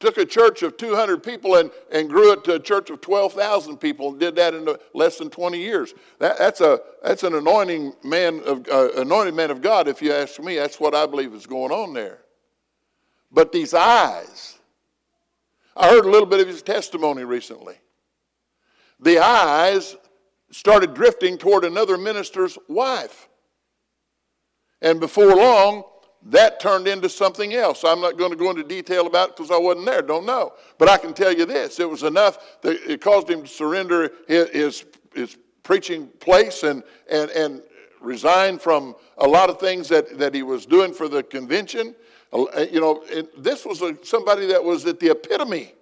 [0.02, 3.78] took a church of 200 people and, and grew it to a church of 12,000
[3.78, 5.94] people and did that in less than 20 years.
[6.18, 10.12] That, that's, a, that's an anointing man of, uh, anointed man of God, if you
[10.12, 10.56] ask me.
[10.56, 12.18] That's what I believe is going on there.
[13.32, 14.58] But these eyes,
[15.76, 17.76] I heard a little bit of his testimony recently.
[19.00, 19.96] The eyes
[20.52, 23.30] started drifting toward another minister's wife.
[24.82, 25.84] And before long,
[26.24, 27.84] that turned into something else.
[27.84, 30.54] I'm not going to go into detail about it because I wasn't there, don't know.
[30.78, 34.12] But I can tell you this it was enough that it caused him to surrender
[34.28, 37.62] his, his, preaching place and, and, and
[38.02, 41.96] resign from a lot of things that, that he was doing for the convention.
[42.34, 43.04] Uh, you know,
[43.38, 45.74] this was a, somebody that was at the epitome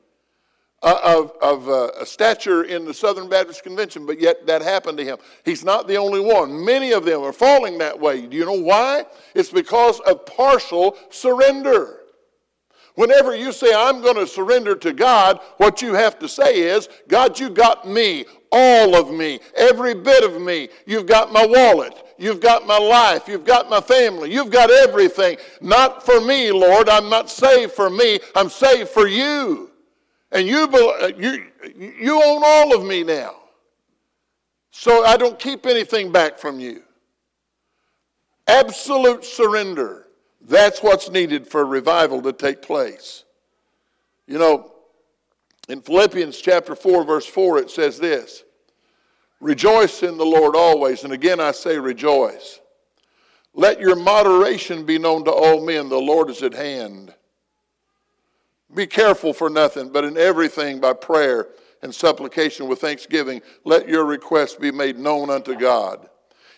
[0.81, 4.97] uh, of, of uh, a stature in the Southern Baptist Convention, but yet that happened
[4.97, 5.17] to him.
[5.45, 6.63] He's not the only one.
[6.63, 8.25] Many of them are falling that way.
[8.25, 9.05] Do you know why?
[9.35, 11.97] It's because of partial surrender.
[12.95, 16.89] Whenever you say, I'm going to surrender to God, what you have to say is,
[17.07, 20.69] God, you got me, all of me, every bit of me.
[20.85, 21.93] You've got my wallet.
[22.19, 23.29] You've got my life.
[23.29, 24.31] You've got my family.
[24.31, 25.37] You've got everything.
[25.61, 26.89] Not for me, Lord.
[26.89, 28.19] I'm not saved for me.
[28.35, 29.71] I'm saved for you.
[30.31, 31.45] And you, uh, you,
[31.77, 33.35] you own all of me now.
[34.71, 36.83] So I don't keep anything back from you.
[38.47, 40.07] Absolute surrender.
[40.41, 43.23] That's what's needed for revival to take place.
[44.27, 44.73] You know,
[45.69, 48.43] in Philippians chapter 4, verse 4, it says this
[49.39, 51.03] Rejoice in the Lord always.
[51.03, 52.59] And again, I say rejoice.
[53.53, 55.89] Let your moderation be known to all men.
[55.89, 57.13] The Lord is at hand.
[58.73, 61.47] Be careful for nothing, but in everything by prayer
[61.81, 66.07] and supplication with thanksgiving, let your requests be made known unto God.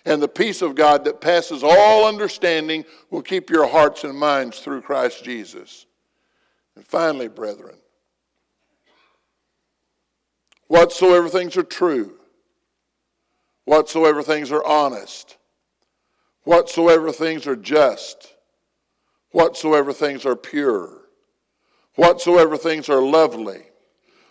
[0.03, 4.59] And the peace of God that passes all understanding will keep your hearts and minds
[4.59, 5.85] through Christ Jesus.
[6.75, 7.75] And finally, brethren,
[10.67, 12.17] whatsoever things are true,
[13.65, 15.37] whatsoever things are honest,
[16.43, 18.33] whatsoever things are just,
[19.31, 21.01] whatsoever things are pure,
[21.95, 23.63] whatsoever things are lovely,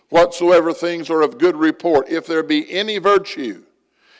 [0.09, 3.63] whatsoever things are of good report, if there be any virtue,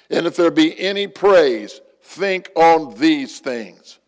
[0.10, 4.00] and if there be any praise, think on these things.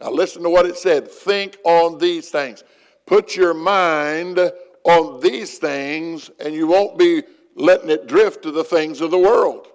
[0.00, 2.62] Now, listen to what it said think on these things.
[3.06, 4.38] Put your mind
[4.84, 7.22] on these things, and you won't be
[7.56, 9.66] letting it drift to the things of the world.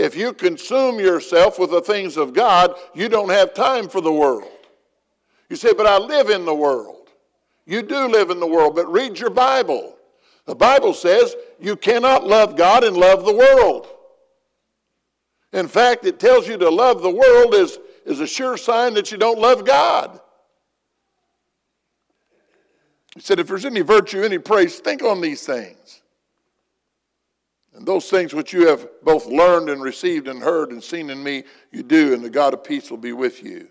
[0.00, 4.10] If you consume yourself with the things of God, you don't have time for the
[4.10, 4.50] world.
[5.50, 7.10] You say, but I live in the world.
[7.66, 9.98] You do live in the world, but read your Bible.
[10.46, 13.88] The Bible says you cannot love God and love the world.
[15.52, 19.12] In fact, it tells you to love the world is, is a sure sign that
[19.12, 20.18] you don't love God.
[23.14, 25.99] He said, if there's any virtue, any praise, think on these things.
[27.80, 31.22] And those things which you have both learned and received and heard and seen in
[31.22, 33.68] me, you do, and the God of peace will be with you.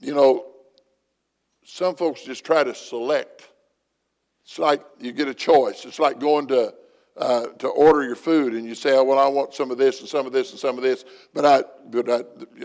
[0.00, 0.46] You know,
[1.66, 3.50] some folks just try to select.
[4.42, 5.84] It's like you get a choice.
[5.84, 6.72] It's like going to
[7.18, 10.00] uh, to order your food and you say, oh, well, I want some of this
[10.00, 12.22] and some of this and some of this, but I, but I,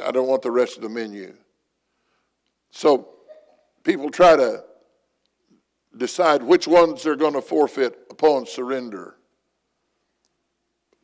[0.08, 1.36] I don't want the rest of the menu.
[2.70, 3.10] So
[3.84, 4.64] people try to
[5.98, 9.18] decide which ones they're going to forfeit upon surrender.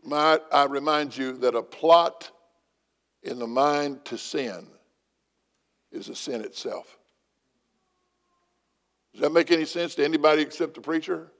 [0.08, 2.32] My, I remind you that a plot
[3.24, 4.66] in the mind to sin
[5.92, 6.98] is a sin itself.
[9.12, 11.34] Does that make any sense to anybody except the preacher?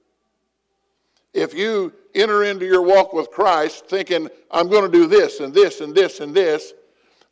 [1.32, 5.54] If you enter into your walk with Christ thinking, I'm going to do this and
[5.54, 6.74] this and this and this,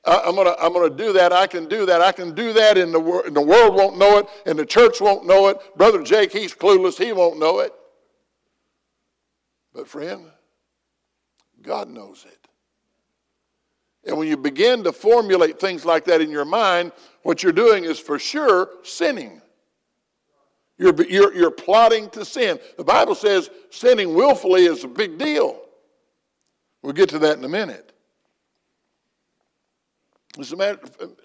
[0.06, 1.34] I'm going to I'm going to do that.
[1.34, 2.00] I can do that.
[2.00, 4.64] I can do that, and the, wor- and the world won't know it, and the
[4.64, 5.58] church won't know it.
[5.76, 6.96] Brother Jake, he's clueless.
[6.96, 7.74] He won't know it.
[9.74, 10.30] But, friend,
[11.66, 12.48] God knows it.
[14.06, 17.84] And when you begin to formulate things like that in your mind, what you're doing
[17.84, 19.42] is for sure sinning.
[20.78, 22.60] You're, you're, you're plotting to sin.
[22.76, 25.60] The Bible says sinning willfully is a big deal.
[26.82, 27.92] We'll get to that in a minute.
[30.38, 30.78] As a matter,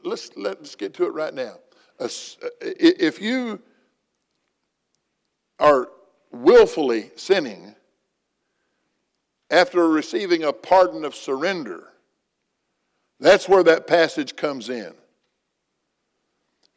[0.04, 1.56] let's, let's get to it right now.
[1.99, 2.08] Uh,
[2.62, 3.62] if you
[5.60, 5.89] are
[6.32, 7.75] willfully sinning
[9.52, 11.90] after receiving a pardon of surrender,
[13.20, 14.94] that's where that passage comes in.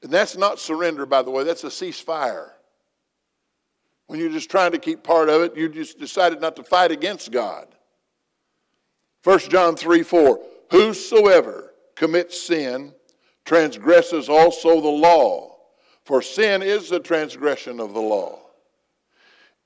[0.03, 2.51] And that's not surrender, by the way, that's a ceasefire.
[4.07, 6.91] When you're just trying to keep part of it, you just decided not to fight
[6.91, 7.69] against God.
[9.23, 10.39] 1 John 3 4.
[10.71, 12.93] Whosoever commits sin
[13.47, 15.57] transgresses also the law,
[16.05, 18.41] for sin is the transgression of the law.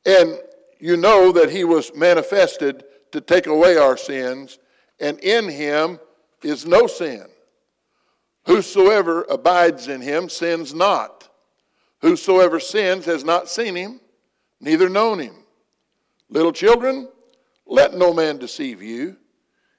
[0.07, 0.39] And
[0.79, 4.59] you know that he was manifested to take away our sins,
[5.01, 5.99] and in him
[6.43, 7.27] is no sin.
[8.47, 11.29] Whosoever abides in him sins not.
[12.01, 14.01] Whosoever sins has not seen him
[14.61, 15.35] neither known him.
[16.31, 17.09] Little children,
[17.67, 19.17] let no man deceive you.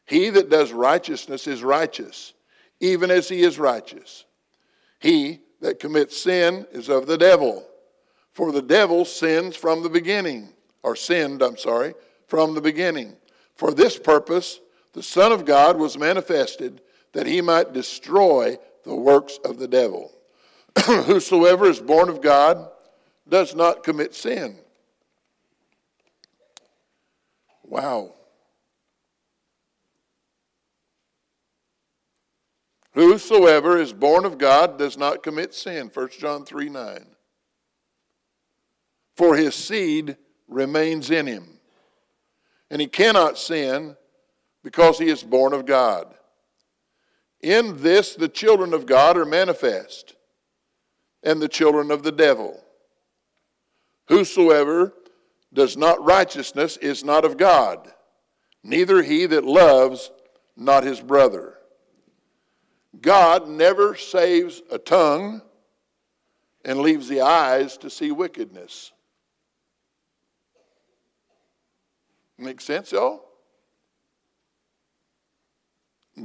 [0.05, 2.33] He that does righteousness is righteous,
[2.79, 4.25] even as he is righteous.
[4.99, 7.65] He that commits sin is of the devil,
[8.31, 10.49] for the devil sins from the beginning,
[10.83, 11.93] or sinned, I'm sorry,
[12.29, 13.17] from the beginning.
[13.55, 14.61] For this purpose,
[14.93, 20.11] the Son of God was manifested that he might destroy the works of the devil.
[20.85, 22.69] Whosoever is born of God
[23.27, 24.59] does not commit sin
[27.69, 28.15] Wow.
[32.93, 35.91] Whosoever is born of God does not commit sin.
[35.93, 37.05] 1 John 3 9.
[39.15, 41.58] For his seed remains in him.
[42.69, 43.95] And he cannot sin
[44.63, 46.13] because he is born of God.
[47.41, 50.15] In this, the children of God are manifest,
[51.23, 52.61] and the children of the devil.
[54.07, 54.93] Whosoever
[55.53, 57.91] does not righteousness is not of God,
[58.63, 60.11] neither he that loves
[60.57, 61.55] not his brother.
[63.01, 65.41] God never saves a tongue
[66.65, 68.91] and leaves the eyes to see wickedness.
[72.39, 73.25] Make sense, y'all?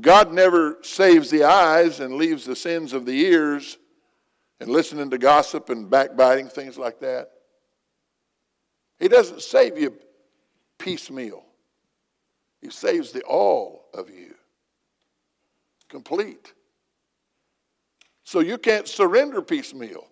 [0.00, 3.78] God never saves the eyes and leaves the sins of the ears
[4.60, 7.30] and listening to gossip and backbiting, things like that.
[9.00, 9.94] He doesn't save you
[10.78, 11.44] piecemeal,
[12.60, 14.34] He saves the all of you,
[15.88, 16.52] complete.
[18.22, 20.06] So you can't surrender piecemeal.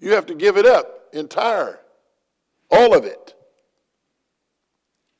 [0.00, 1.80] You have to give it up entire,
[2.70, 3.34] all of it.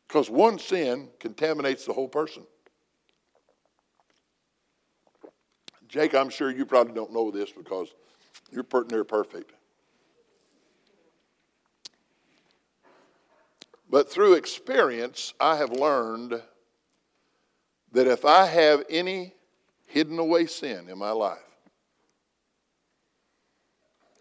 [0.09, 2.45] Because one sin contaminates the whole person.
[5.87, 7.95] Jake, I'm sure you probably don't know this because
[8.51, 9.53] you're pretty near perfect.
[13.91, 16.43] But through experience, I have learned
[17.93, 19.35] that if I have any
[19.87, 21.39] hidden away sin in my life,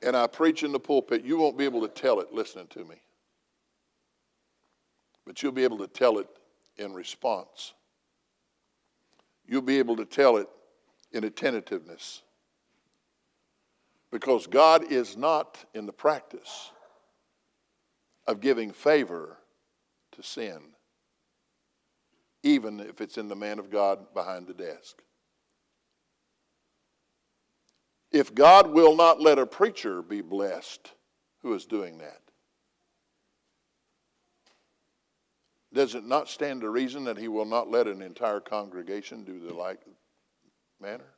[0.02, 2.86] and I preach in the pulpit, you won't be able to tell it listening to
[2.86, 2.96] me.
[5.28, 6.28] But you'll be able to tell it
[6.78, 7.74] in response.
[9.46, 10.48] You'll be able to tell it
[11.12, 12.24] in attentiveness.
[14.10, 16.72] Because God is not in the practice
[18.26, 19.36] of giving favor
[20.14, 20.60] to sin,
[22.42, 25.02] even if it's in the man of God behind the desk.
[28.14, 30.94] If God will not let a preacher be blessed
[31.42, 32.22] who is doing that,
[35.78, 39.40] does it not stand to reason that he will not let an entire congregation do
[39.40, 39.80] the like
[40.82, 41.14] manner?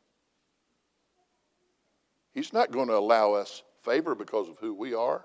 [2.33, 5.23] He's not going to allow us favor because of who we are.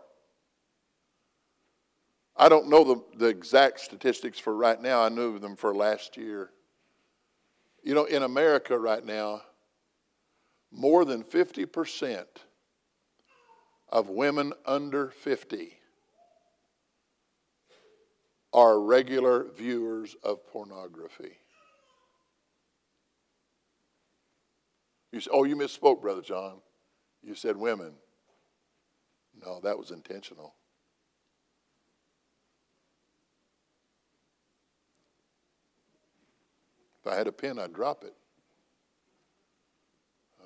[2.36, 5.02] I don't know the, the exact statistics for right now.
[5.02, 6.50] I knew them for last year.
[7.82, 9.42] You know, in America right now,
[10.70, 12.24] more than 50%
[13.88, 15.76] of women under 50
[18.54, 21.38] are regular viewers of pornography.
[25.10, 26.60] You say, oh, you misspoke, Brother John.
[27.22, 27.94] You said women.
[29.44, 30.54] No, that was intentional.
[37.04, 38.14] If I had a pen, I'd drop it.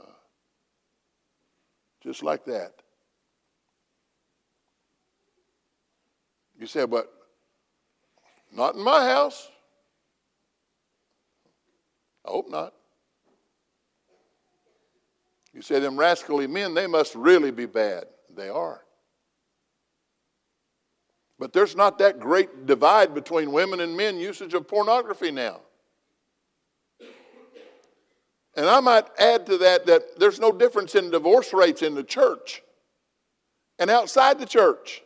[0.01, 0.07] Uh,
[2.03, 2.73] just like that.
[6.59, 7.13] You said, but
[8.53, 9.49] not in my house.
[12.27, 12.75] I hope not.
[15.53, 18.05] You say, them rascally men, they must really be bad.
[18.37, 18.83] They are.
[21.39, 25.61] But there's not that great divide between women and men usage of pornography now.
[28.57, 32.03] And I might add to that that there's no difference in divorce rates in the
[32.03, 32.63] church
[33.79, 35.03] and outside the church.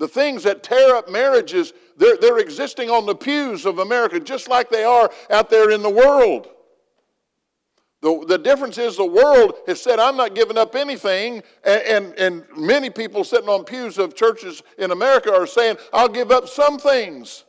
[0.00, 4.48] The things that tear up marriages, they're, they're existing on the pews of America just
[4.48, 6.48] like they are out there in the world.
[8.00, 11.42] The, the difference is the world has said, I'm not giving up anything.
[11.64, 16.08] And, and, and many people sitting on pews of churches in America are saying, I'll
[16.08, 17.44] give up some things.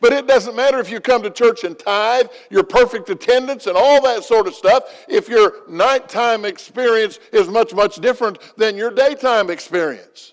[0.00, 3.76] But it doesn't matter if you come to church and tithe, your perfect attendance, and
[3.76, 8.90] all that sort of stuff, if your nighttime experience is much, much different than your
[8.90, 10.32] daytime experience.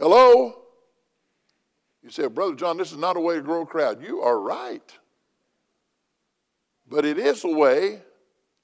[0.00, 0.56] Hello?
[2.02, 4.02] You say, Brother John, this is not a way to grow a crowd.
[4.02, 4.98] You are right.
[6.88, 8.02] But it is a way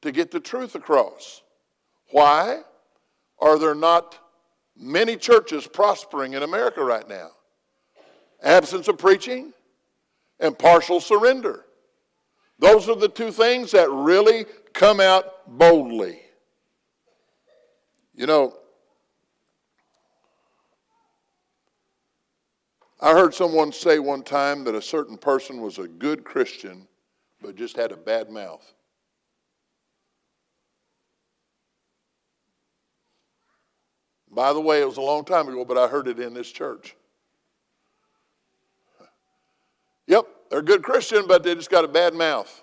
[0.02, 1.42] to get the truth across.
[2.10, 2.62] Why
[3.38, 4.18] are there not
[4.76, 7.30] many churches prospering in America right now?
[8.42, 9.52] absence of preaching,
[10.38, 11.64] and partial surrender.
[12.58, 16.20] Those are the two things that really come out boldly.
[18.14, 18.54] You know,
[23.00, 26.88] I heard someone say one time that a certain person was a good Christian
[27.42, 28.72] but just had a bad mouth.
[34.30, 36.50] By the way, it was a long time ago, but I heard it in this
[36.50, 36.96] church.
[40.06, 42.62] Yep, they're a good Christian, but they just got a bad mouth.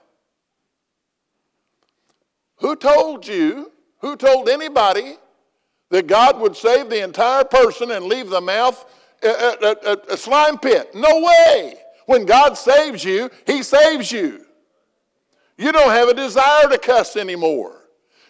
[2.57, 5.17] Who told you, who told anybody
[5.89, 8.85] that God would save the entire person and leave the mouth
[9.23, 10.93] a, a, a, slime pit?
[10.93, 11.75] No way.
[12.05, 14.45] When God saves you, He saves you.
[15.57, 17.81] You don't have a desire to cuss anymore.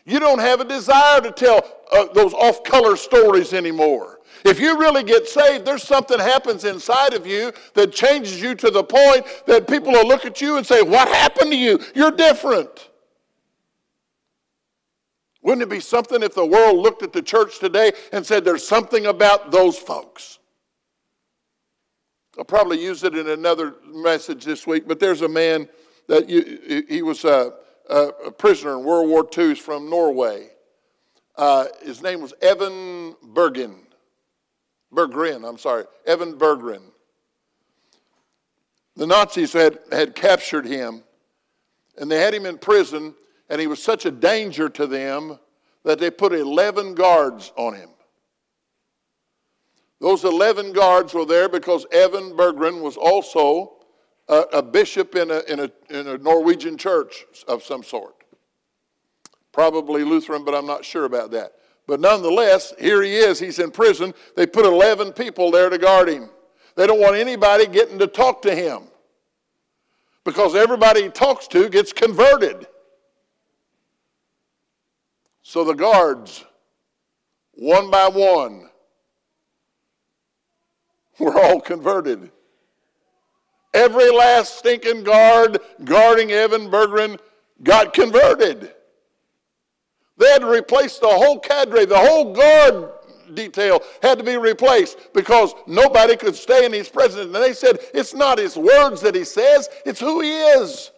[0.05, 4.19] You don't have a desire to tell uh, those off color stories anymore.
[4.43, 8.69] If you really get saved, there's something happens inside of you that changes you to
[8.69, 11.79] the point that people will look at you and say, What happened to you?
[11.95, 12.89] You're different.
[15.41, 18.67] Wouldn't it be something if the world looked at the church today and said, There's
[18.67, 20.39] something about those folks?
[22.37, 25.69] I'll probably use it in another message this week, but there's a man
[26.07, 27.53] that you, he was a,
[27.89, 29.49] a, prisoner in World War II.
[29.49, 30.49] He's from Norway.
[31.35, 33.75] Uh, his name was Evan Bergen.
[34.93, 36.83] Berggren, I'm sorry, Evan Berggren.
[38.95, 41.03] The Nazis had, had captured him,
[41.97, 43.15] and they had him in prison,
[43.49, 45.39] and he was such a danger to them
[45.83, 47.89] that they put 11 guards on him.
[50.03, 53.75] Those 11 guards were there because Evan Berggren was also
[54.27, 58.13] a, a bishop in a, in, a, in a Norwegian church of some sort.
[59.53, 61.53] Probably Lutheran, but I'm not sure about that.
[61.87, 63.39] But nonetheless, here he is.
[63.39, 64.13] He's in prison.
[64.35, 66.29] They put 11 people there to guard him.
[66.75, 68.89] They don't want anybody getting to talk to him
[70.25, 72.67] because everybody he talks to gets converted.
[75.43, 76.43] So the guards,
[77.53, 78.69] one by one,
[81.19, 82.31] were all converted.
[83.73, 87.19] Every last stinking guard guarding Evan Bergeron
[87.63, 88.73] got converted.
[90.17, 92.91] They had to replace the whole cadre, the whole guard
[93.33, 97.25] detail had to be replaced because nobody could stay in his presence.
[97.25, 100.91] And they said, it's not his words that he says, it's who he is.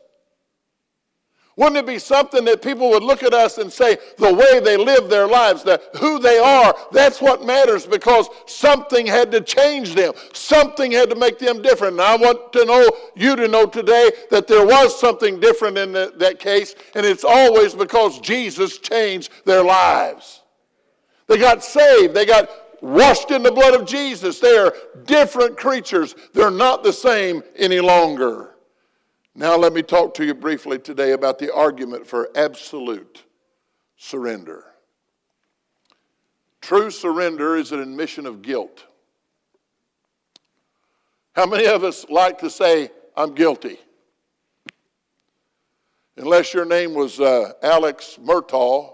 [1.58, 4.76] Wouldn't it be something that people would look at us and say, the way they
[4.76, 9.96] live their lives, that who they are, that's what matters because something had to change
[9.96, 10.12] them.
[10.34, 11.94] Something had to make them different.
[11.94, 15.94] And I want to know, you to know today, that there was something different in
[15.94, 20.42] the, that case, and it's always because Jesus changed their lives.
[21.28, 22.50] They got saved, they got
[22.82, 24.40] washed in the blood of Jesus.
[24.40, 24.74] They are
[25.06, 28.55] different creatures, they're not the same any longer.
[29.38, 33.24] Now, let me talk to you briefly today about the argument for absolute
[33.98, 34.64] surrender.
[36.62, 38.86] True surrender is an admission of guilt.
[41.36, 43.78] How many of us like to say, I'm guilty?
[46.16, 48.94] Unless your name was uh, Alex Murdaugh,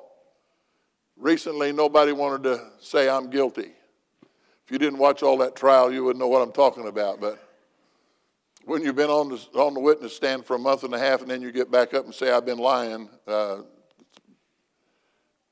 [1.17, 3.73] recently nobody wanted to say, I'm guilty.
[4.65, 7.21] If you didn't watch all that trial, you wouldn't know what I'm talking about.
[7.21, 7.39] But
[8.65, 11.21] when you've been on the, on the witness stand for a month and a half
[11.21, 13.59] and then you get back up and say, I've been lying, uh,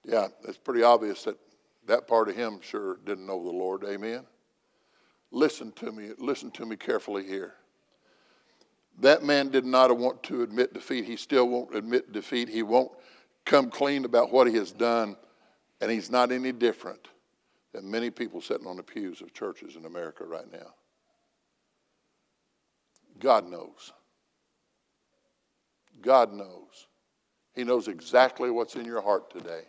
[0.06, 1.38] yeah, it's pretty obvious that
[1.88, 3.84] that part of him sure didn't know the Lord.
[3.84, 4.26] Amen.
[5.32, 7.56] Listen to me, listen to me carefully here.
[9.00, 11.06] That man did not want to admit defeat.
[11.06, 12.50] He still won't admit defeat.
[12.50, 12.92] He won't
[13.46, 15.16] come clean about what he has done.
[15.82, 17.08] And he's not any different
[17.74, 20.74] than many people sitting on the pews of churches in America right now.
[23.20, 23.92] God knows.
[26.02, 26.88] God knows.
[27.54, 29.64] He knows exactly what's in your heart today.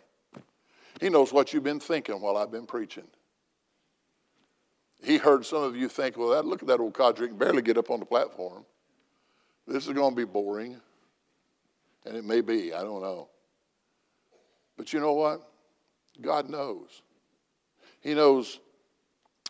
[0.99, 3.07] He knows what you've been thinking while I've been preaching.
[5.03, 7.61] He heard some of you think, well, that, look at that old cadre, can barely
[7.61, 8.65] get up on the platform.
[9.67, 10.79] This is going to be boring.
[12.05, 13.29] And it may be, I don't know.
[14.77, 15.41] But you know what?
[16.19, 17.01] God knows.
[18.01, 18.59] He knows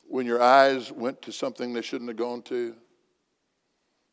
[0.08, 2.76] when your eyes went to something they shouldn't have gone to.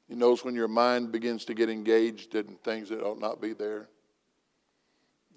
[0.08, 3.52] He knows when your mind begins to get engaged in things that ought not be
[3.52, 3.88] there.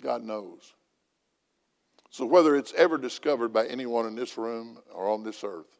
[0.01, 0.73] God knows.
[2.09, 5.77] So whether it's ever discovered by anyone in this room or on this earth,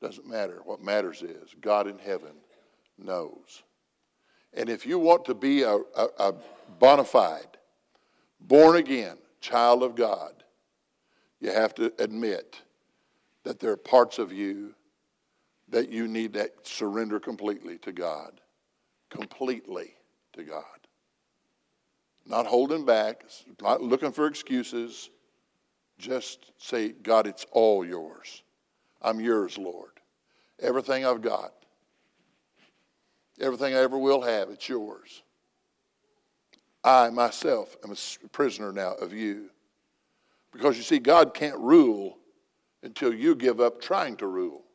[0.00, 0.60] doesn't matter.
[0.64, 2.32] What matters is God in heaven
[2.98, 3.62] knows.
[4.52, 6.34] And if you want to be a, a, a
[6.78, 7.56] bona fide,
[8.40, 10.32] born again child of God,
[11.40, 12.60] you have to admit
[13.44, 14.74] that there are parts of you
[15.68, 18.40] that you need to surrender completely to God.
[19.10, 19.94] Completely
[20.34, 20.64] to God.
[22.26, 23.24] Not holding back,
[23.60, 25.10] not looking for excuses.
[25.98, 28.42] Just say, God, it's all yours.
[29.00, 29.90] I'm yours, Lord.
[30.60, 31.52] Everything I've got,
[33.40, 35.22] everything I ever will have, it's yours.
[36.82, 39.50] I myself am a prisoner now of you.
[40.52, 42.16] Because you see, God can't rule
[42.82, 44.65] until you give up trying to rule.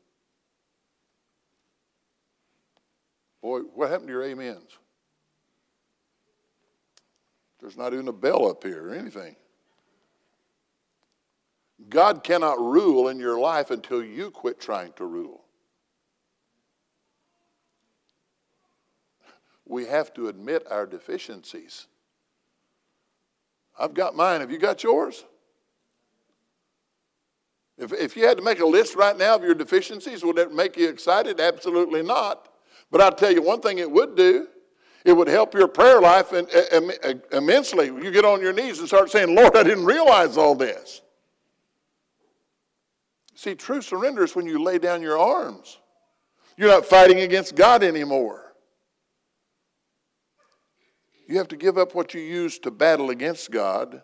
[3.42, 4.78] Boy, what happened to your amens?
[7.60, 9.36] There's not even a bell up here or anything.
[11.90, 15.44] God cannot rule in your life until you quit trying to rule.
[19.66, 21.88] We have to admit our deficiencies.
[23.80, 24.42] I've got mine.
[24.42, 25.24] Have you got yours?
[27.78, 30.54] If, if you had to make a list right now of your deficiencies, would that
[30.54, 31.40] make you excited?
[31.40, 32.51] Absolutely not.
[32.92, 34.48] But I'll tell you one thing it would do.
[35.04, 37.88] It would help your prayer life uh, uh, immensely.
[37.88, 41.02] You get on your knees and start saying, Lord, I didn't realize all this.
[43.34, 45.80] See, true surrender is when you lay down your arms.
[46.58, 48.54] You're not fighting against God anymore.
[51.28, 54.04] You have to give up what you used to battle against God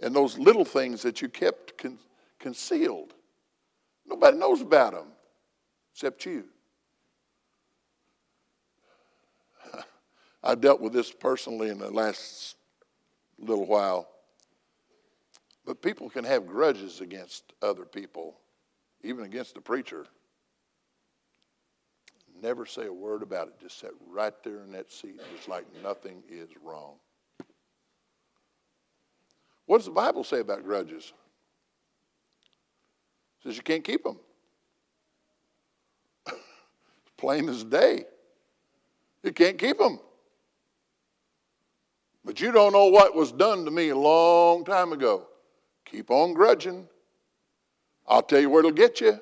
[0.00, 1.98] and those little things that you kept con-
[2.38, 3.14] concealed.
[4.04, 5.06] Nobody knows about them
[5.94, 6.44] except you.
[10.42, 12.56] I dealt with this personally in the last
[13.38, 14.08] little while.
[15.64, 18.36] But people can have grudges against other people.
[19.04, 20.06] even against the preacher.
[22.42, 23.54] Never say a word about it.
[23.60, 26.94] Just sit right there in that seat, just like nothing is wrong.
[29.66, 31.12] What does the Bible say about grudges?
[33.38, 34.18] It says you can't keep them.
[37.16, 38.04] Plain as day.
[39.22, 40.00] You can't keep them.
[42.28, 45.28] But you don't know what was done to me a long time ago.
[45.86, 46.86] Keep on grudging.
[48.06, 49.18] I'll tell you where it'll get you.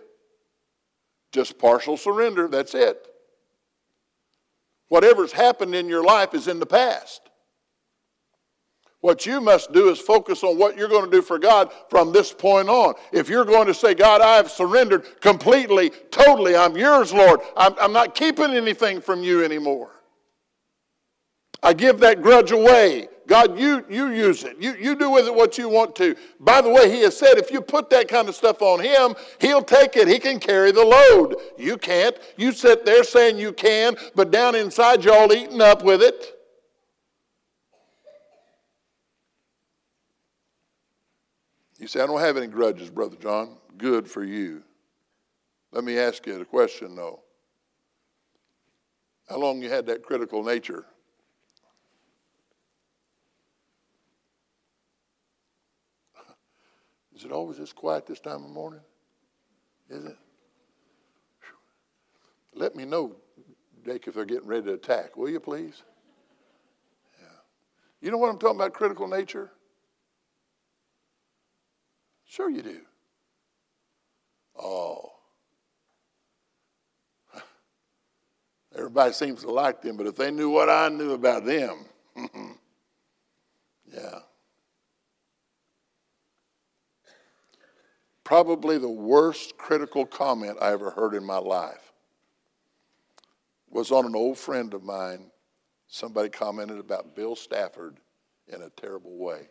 [1.30, 3.06] Just partial surrender, that's it.
[4.88, 7.20] Whatever's happened in your life is in the past.
[9.02, 12.12] What you must do is focus on what you're going to do for God from
[12.12, 12.94] this point on.
[13.12, 17.92] If you're going to say, God, I've surrendered completely, totally, I'm yours, Lord, I'm, I'm
[17.92, 19.95] not keeping anything from you anymore.
[21.62, 23.08] I give that grudge away.
[23.26, 24.56] God, you, you use it.
[24.60, 26.14] You, you do with it what you want to.
[26.38, 29.14] By the way, he has said if you put that kind of stuff on him,
[29.40, 30.06] he'll take it.
[30.06, 31.36] He can carry the load.
[31.58, 32.16] You can't.
[32.36, 36.34] You sit there saying you can, but down inside you're all eaten up with it.
[41.78, 43.56] You say, I don't have any grudges, Brother John.
[43.76, 44.62] Good for you.
[45.72, 47.20] Let me ask you a question, though.
[49.28, 50.86] How long you had that critical nature?
[57.16, 58.82] Is it always this quiet this time of morning?
[59.88, 60.16] Is it?
[62.52, 63.16] Let me know,
[63.86, 65.82] Jake, if they're getting ready to attack, will you please?
[67.18, 67.28] Yeah.
[68.02, 69.50] You know what I'm talking about, critical nature?
[72.26, 72.80] Sure you do.
[74.60, 75.12] Oh.
[78.76, 81.86] Everybody seems to like them, but if they knew what I knew about them,
[82.16, 82.52] hmm, hmm
[83.90, 84.18] yeah.
[88.26, 91.92] Probably the worst critical comment I ever heard in my life
[93.70, 95.30] was on an old friend of mine.
[95.86, 97.98] Somebody commented about Bill Stafford
[98.48, 99.42] in a terrible way.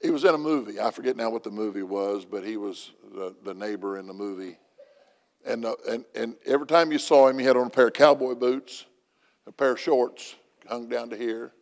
[0.00, 0.78] He was in a movie.
[0.78, 4.14] I forget now what the movie was, but he was the, the neighbor in the
[4.14, 4.56] movie.
[5.44, 7.94] And, uh, and, and every time you saw him, he had on a pair of
[7.94, 8.86] cowboy boots,
[9.48, 10.36] a pair of shorts
[10.68, 11.54] hung down to here.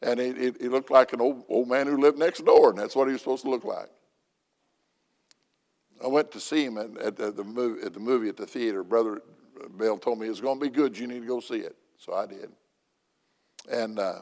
[0.00, 2.78] And he, he, he looked like an old, old man who lived next door, and
[2.78, 3.90] that's what he was supposed to look like.
[6.04, 8.46] I went to see him at, at, at, the movie, at the movie at the
[8.46, 8.84] theater.
[8.84, 9.22] Brother
[9.78, 10.98] Bill told me it's going to be good.
[10.98, 11.76] You need to go see it.
[11.96, 12.52] So I did.
[13.70, 14.20] And uh,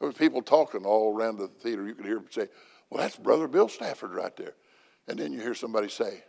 [0.00, 1.86] there was people talking all around the theater.
[1.86, 2.48] You could hear them say,
[2.88, 4.54] well, that's Brother Bill Stafford right there.
[5.06, 6.24] And then you hear somebody say,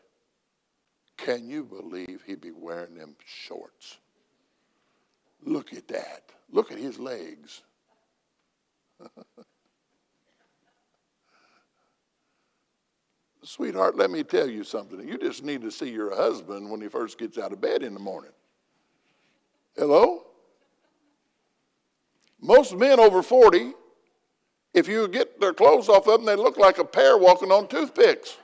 [1.15, 3.97] can you believe he'd be wearing them shorts?
[5.41, 6.23] Look at that.
[6.51, 7.61] Look at his legs.
[13.47, 15.07] Sweetheart, let me tell you something.
[15.07, 17.93] You just need to see your husband when he first gets out of bed in
[17.93, 18.31] the morning.
[19.77, 20.25] Hello?
[22.41, 23.71] Most men over 40,
[24.73, 27.69] if you get their clothes off of them, they look like a pair walking on
[27.69, 28.35] toothpicks.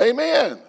[0.00, 0.62] Amen.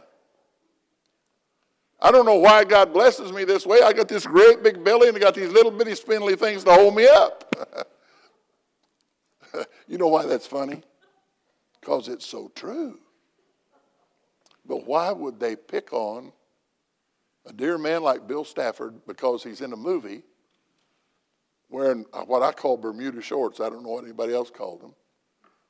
[2.02, 3.80] I don't know why God blesses me this way.
[3.84, 6.74] I got this great big belly and I got these little bitty spindly things to
[6.74, 7.56] hold me up.
[9.88, 10.84] you know why that's funny?
[11.86, 12.98] Because it's so true.
[14.66, 16.32] But why would they pick on
[17.46, 20.24] a dear man like Bill Stafford because he's in a movie
[21.70, 23.60] wearing uh, what I call Bermuda shorts.
[23.60, 24.96] I don't know what anybody else called them.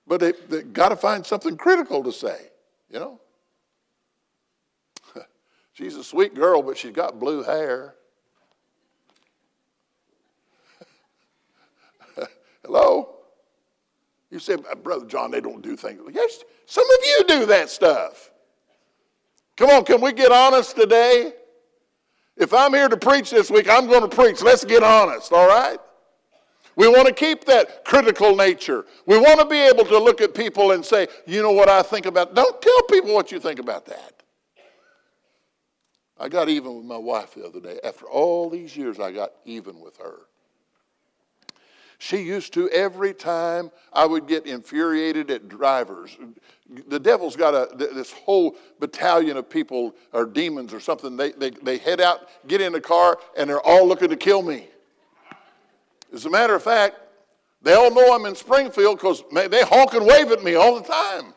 [0.07, 2.47] But they, they got to find something critical to say,
[2.89, 3.19] you know?
[5.73, 7.95] she's a sweet girl, but she's got blue hair.
[12.63, 13.14] Hello?
[14.31, 16.01] You say, Brother John, they don't do things.
[16.11, 18.31] Yes, some of you do that stuff.
[19.55, 21.33] Come on, can we get honest today?
[22.35, 24.41] If I'm here to preach this week, I'm going to preach.
[24.41, 25.79] Let's get honest, all right?
[26.75, 28.85] We want to keep that critical nature.
[29.05, 31.81] We want to be able to look at people and say, you know what I
[31.81, 32.35] think about.
[32.35, 34.23] Don't tell people what you think about that.
[36.17, 37.79] I got even with my wife the other day.
[37.83, 40.19] After all these years, I got even with her.
[42.05, 46.15] She used to every time I would get infuriated at drivers.
[46.87, 51.17] The devil's got a, this whole battalion of people or demons or something.
[51.17, 54.43] They, they, they head out, get in the car, and they're all looking to kill
[54.43, 54.67] me.
[56.13, 56.95] As a matter of fact,
[57.63, 60.87] they all know I'm in Springfield because they honk and wave at me all the
[60.87, 61.33] time.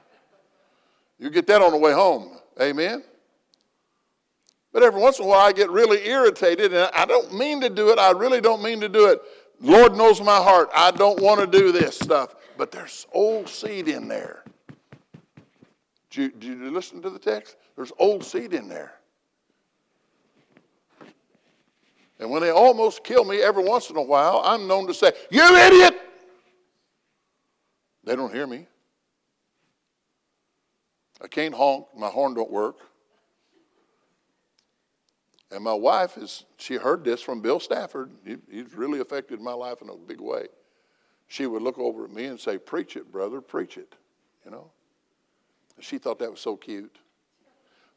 [1.18, 2.36] You get that on the way home.
[2.60, 3.02] Amen?
[4.74, 7.70] But every once in a while I get really irritated, and I don't mean to
[7.70, 7.98] do it.
[7.98, 9.22] I really don't mean to do it.
[9.60, 10.70] Lord knows my heart.
[10.74, 12.34] I don't want to do this stuff.
[12.56, 14.44] But there's old seed in there.
[16.10, 17.56] Did you, did you listen to the text?
[17.76, 18.94] There's old seed in there.
[22.18, 25.12] And when they almost kill me every once in a while, I'm known to say,
[25.30, 25.94] You idiot!
[28.04, 28.66] They don't hear me.
[31.20, 32.76] I can't honk, my horn don't work.
[35.50, 38.12] And my wife is, she heard this from Bill Stafford.
[38.24, 40.46] He, he's really affected my life in a big way.
[41.26, 43.94] She would look over at me and say, Preach it, brother, preach it.
[44.44, 44.70] You know?
[45.80, 46.98] She thought that was so cute.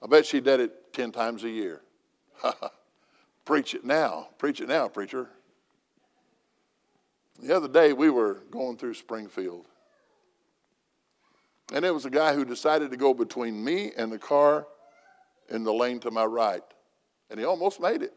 [0.01, 1.81] I bet she did it 10 times a year.
[3.45, 4.29] preach it now.
[4.37, 5.27] Preach it now, preacher.
[7.41, 9.65] The other day we were going through Springfield.
[11.73, 14.67] And it was a guy who decided to go between me and the car
[15.49, 16.63] in the lane to my right.
[17.31, 18.13] And he almost made it.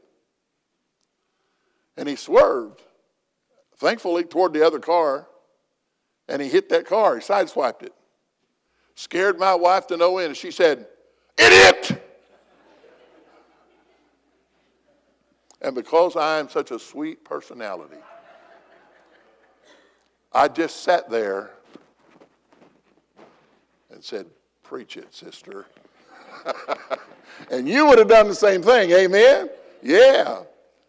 [1.97, 2.83] And he swerved,
[3.77, 5.29] thankfully, toward the other car.
[6.29, 7.15] And he hit that car.
[7.15, 7.95] He sideswiped it.
[8.97, 10.29] Scared my wife to no end.
[10.29, 10.89] And she said,
[11.39, 12.03] Idiot!
[15.61, 17.97] And because I am such a sweet personality,
[20.33, 21.51] I just sat there
[23.91, 24.27] and said,
[24.65, 25.67] Preach it, sister.
[27.51, 29.49] and you would have done the same thing, amen?
[29.83, 30.43] Yeah.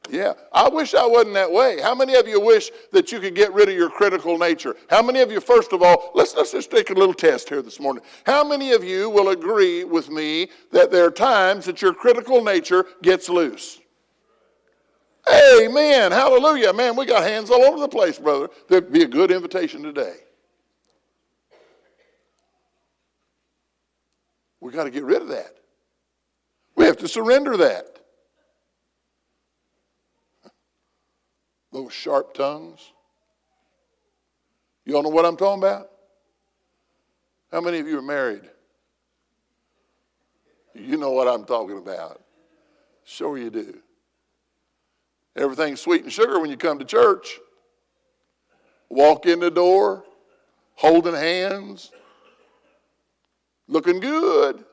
[0.10, 1.80] Yeah, I wish I wasn't that way.
[1.82, 4.76] How many of you wish that you could get rid of your critical nature?
[4.90, 7.62] How many of you, first of all, let's, let's just take a little test here
[7.62, 8.04] this morning.
[8.26, 12.44] How many of you will agree with me that there are times that your critical
[12.44, 13.80] nature gets loose?
[15.28, 16.12] Amen.
[16.12, 16.72] Hallelujah.
[16.72, 18.50] Man, we got hands all over the place, brother.
[18.70, 20.18] That'd be a good invitation today.
[24.66, 25.58] We got to get rid of that.
[26.76, 28.00] We have to surrender that.
[31.72, 32.80] Those sharp tongues.
[34.84, 35.92] You all know what I'm talking about?
[37.52, 38.42] How many of you are married?
[40.74, 42.24] You know what I'm talking about.
[43.04, 43.78] Sure, you do.
[45.36, 47.38] Everything's sweet and sugar when you come to church.
[48.90, 50.06] Walk in the door,
[50.74, 51.92] holding hands,
[53.68, 54.64] looking good.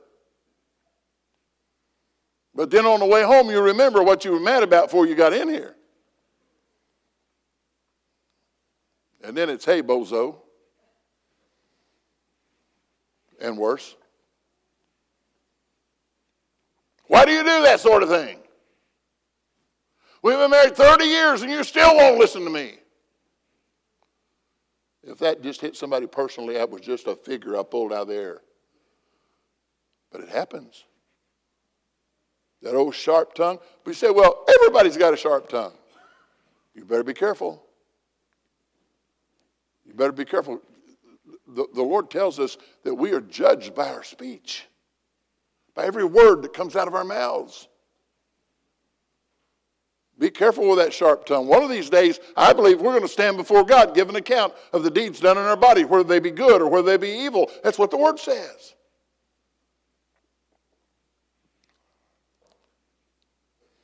[2.55, 5.15] But then on the way home, you remember what you were mad about before you
[5.15, 5.75] got in here.
[9.25, 10.37] And then it's, hey, bozo.
[13.41, 13.97] And worse.
[17.07, 18.39] Why do you do that sort of thing?
[20.23, 22.75] We've been married 30 years and you still won't listen to me.
[25.03, 28.09] If that just hit somebody personally, that was just a figure I pulled out of
[28.09, 28.41] the air.
[30.13, 30.85] But it happens.
[32.61, 33.59] That old sharp tongue.
[33.87, 35.73] You say, well, everybody's got a sharp tongue.
[36.75, 37.63] You better be careful.
[39.85, 40.61] You better be careful.
[41.49, 44.67] The, the Lord tells us that we are judged by our speech,
[45.75, 47.69] by every word that comes out of our mouths.
[50.19, 51.49] Be careful with that sharp tongue.
[51.49, 54.55] One of these days, I believe we're going to stand before God, give an account
[54.73, 57.25] of the deeds done in our body, whether they be good or whether they be
[57.25, 57.51] evil.
[57.65, 58.75] That's what the Word says.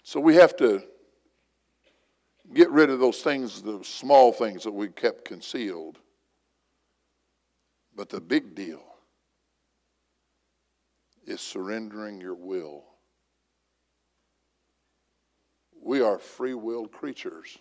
[0.09, 0.83] So we have to
[2.55, 5.99] get rid of those things, the small things that we kept concealed.
[7.95, 8.81] But the big deal
[11.27, 12.85] is surrendering your will.
[15.79, 17.59] We are free willed creatures.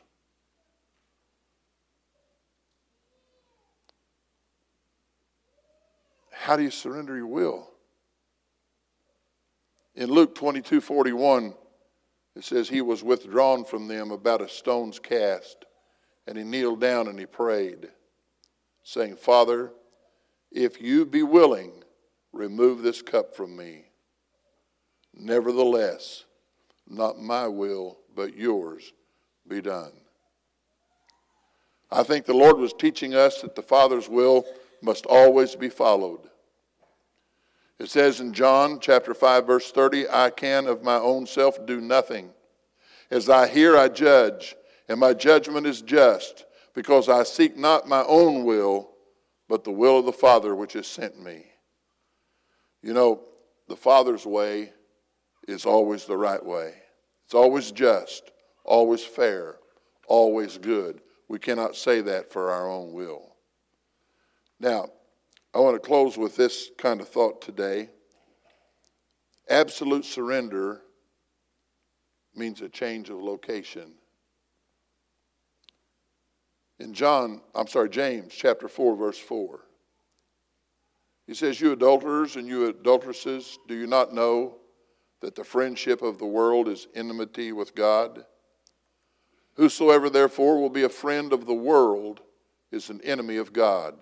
[6.31, 7.69] How do you surrender your will?
[9.95, 11.53] In Luke 22 41,
[12.38, 15.65] it says, He was withdrawn from them about a stone's cast,
[16.27, 17.89] and he kneeled down and he prayed,
[18.83, 19.71] saying, Father,
[20.51, 21.83] if you be willing,
[22.31, 23.85] remove this cup from me.
[25.15, 26.25] Nevertheless,
[26.88, 28.93] not my will, but yours
[29.47, 29.93] be done.
[31.89, 34.45] I think the Lord was teaching us that the Father's will
[34.83, 36.29] must always be followed.
[37.80, 41.80] It says in John chapter 5 verse 30, I can of my own self do
[41.80, 42.32] nothing.
[43.11, 44.55] As I hear I judge,
[44.89, 48.89] and my judgment is just, because I seek not my own will,
[49.47, 51.45] but the will of the Father which has sent me.
[52.82, 53.21] You know,
[53.67, 54.71] the Father's way
[55.47, 56.73] is always the right way.
[57.25, 58.32] It's always just,
[58.63, 59.57] always fair,
[60.07, 61.01] always good.
[61.28, 63.36] We cannot say that for our own will.
[64.59, 64.89] Now,
[65.53, 67.89] I want to close with this kind of thought today.
[69.49, 70.81] Absolute surrender
[72.35, 73.93] means a change of location.
[76.79, 79.61] In John, I'm sorry, James chapter 4, verse 4,
[81.25, 84.57] He says, You adulterers and you adulteresses, do you not know
[85.21, 88.25] that the friendship of the world is enmity with God?
[89.55, 92.19] Whosoever therefore will be a friend of the world
[92.71, 93.95] is an enemy of God.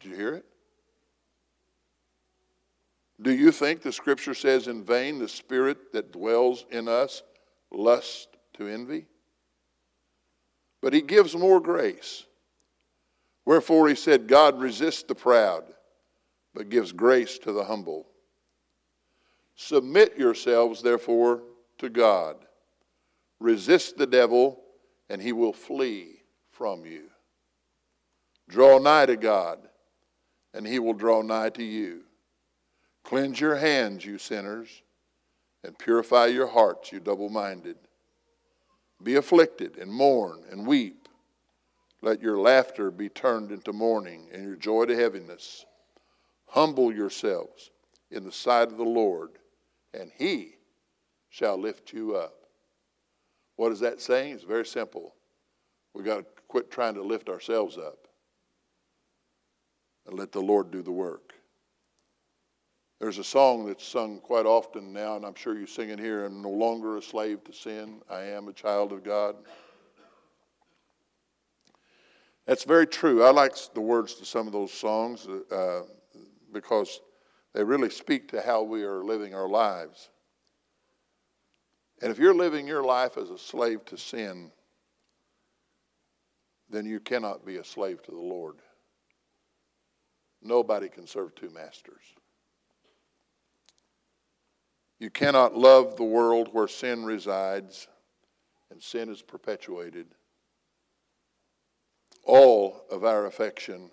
[0.00, 0.44] Did you hear it?
[3.20, 7.22] Do you think the scripture says in vain the spirit that dwells in us
[7.72, 9.06] lust to envy?
[10.80, 12.24] But he gives more grace.
[13.44, 15.64] Wherefore he said, God resists the proud,
[16.54, 18.06] but gives grace to the humble.
[19.56, 21.42] Submit yourselves, therefore,
[21.78, 22.36] to God.
[23.40, 24.60] Resist the devil,
[25.08, 26.22] and he will flee
[26.52, 27.04] from you.
[28.48, 29.67] Draw nigh to God,
[30.58, 32.00] and he will draw nigh to you.
[33.04, 34.82] Cleanse your hands, you sinners,
[35.62, 37.76] and purify your hearts, you double minded.
[39.00, 41.08] Be afflicted and mourn and weep.
[42.02, 45.64] Let your laughter be turned into mourning and your joy to heaviness.
[46.46, 47.70] Humble yourselves
[48.10, 49.30] in the sight of the Lord,
[49.94, 50.56] and he
[51.30, 52.34] shall lift you up.
[53.54, 54.34] What is that saying?
[54.34, 55.14] It's very simple.
[55.94, 58.07] We've got to quit trying to lift ourselves up
[60.08, 61.34] and let the Lord do the work.
[62.98, 66.24] There's a song that's sung quite often now, and I'm sure you sing it here
[66.24, 69.36] I'm no longer a slave to sin, I am a child of God.
[72.46, 73.22] That's very true.
[73.22, 75.82] I like the words to some of those songs uh,
[76.50, 77.02] because
[77.52, 80.08] they really speak to how we are living our lives.
[82.00, 84.50] And if you're living your life as a slave to sin,
[86.70, 88.56] then you cannot be a slave to the Lord.
[90.42, 92.02] Nobody can serve two masters.
[94.98, 97.86] You cannot love the world where sin resides
[98.70, 100.06] and sin is perpetuated.
[102.24, 103.90] All of our affection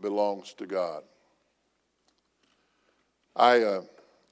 [0.00, 1.02] belongs to God.
[3.34, 3.82] I, uh,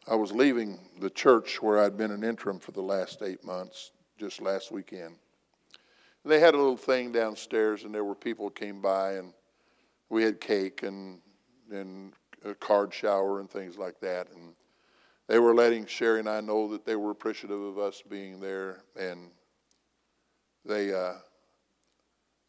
[0.08, 3.90] I was leaving the church where I'd been an interim for the last eight months,
[4.18, 5.16] just last weekend.
[6.24, 9.34] They had a little thing downstairs, and there were people came by, and
[10.14, 11.18] we had cake and
[11.72, 12.12] and
[12.44, 14.28] a card shower and things like that.
[14.30, 14.54] And
[15.26, 18.82] they were letting Sherry and I know that they were appreciative of us being there,
[18.96, 19.30] and
[20.64, 21.14] they, uh,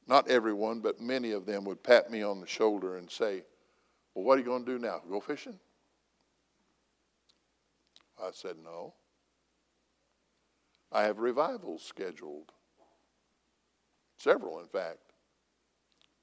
[0.05, 3.43] not everyone, but many of them would pat me on the shoulder and say,
[4.13, 5.01] Well, what are you going to do now?
[5.09, 5.57] Go fishing?
[8.21, 8.93] I said, No.
[10.91, 12.51] I have revivals scheduled.
[14.17, 14.99] Several, in fact.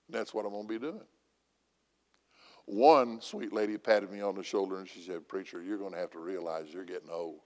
[0.09, 1.07] that's what I'm going to be doing.
[2.67, 5.99] One sweet lady patted me on the shoulder and she said, Preacher, you're going to
[5.99, 7.41] have to realize you're getting old.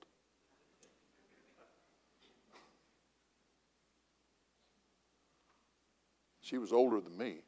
[6.40, 7.38] She was older than me.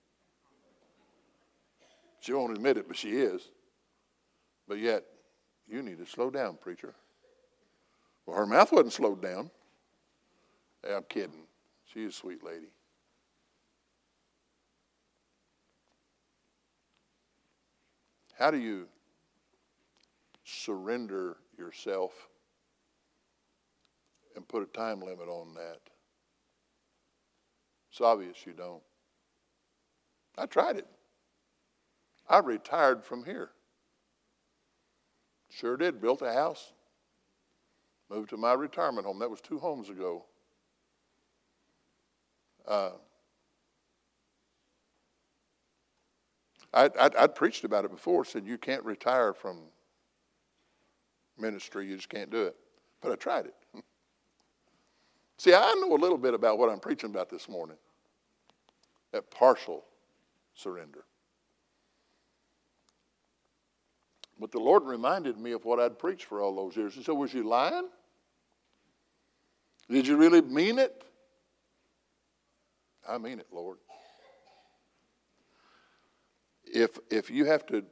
[2.20, 3.42] She won't admit it, but she is.
[4.66, 5.04] But yet,
[5.68, 6.94] you need to slow down, preacher.
[8.26, 9.50] Well, her mouth wasn't slowed down.
[10.84, 11.46] Hey, I'm kidding.
[11.84, 12.72] She's a sweet lady.
[18.38, 18.86] How do you
[20.44, 22.12] surrender yourself
[24.36, 25.80] and put a time limit on that?
[27.90, 28.82] It's obvious you don't.
[30.36, 30.86] I tried it.
[32.28, 33.50] I retired from here.
[35.50, 36.00] Sure did.
[36.00, 36.72] Built a house.
[38.08, 39.18] Moved to my retirement home.
[39.18, 40.24] That was two homes ago.
[42.66, 42.90] Uh,
[46.72, 49.60] I, I, I'd preached about it before, said you can't retire from
[51.38, 52.56] ministry, you just can't do it.
[53.00, 53.54] But I tried it.
[55.38, 57.76] See, I know a little bit about what I'm preaching about this morning
[59.12, 59.84] that partial
[60.54, 61.04] surrender.
[64.38, 66.94] But the Lord reminded me of what I'd preached for all those years.
[66.94, 67.88] He said, Was you lying?
[69.88, 71.04] Did you really mean it?
[73.08, 73.78] I mean it, Lord
[76.74, 77.84] if if you have to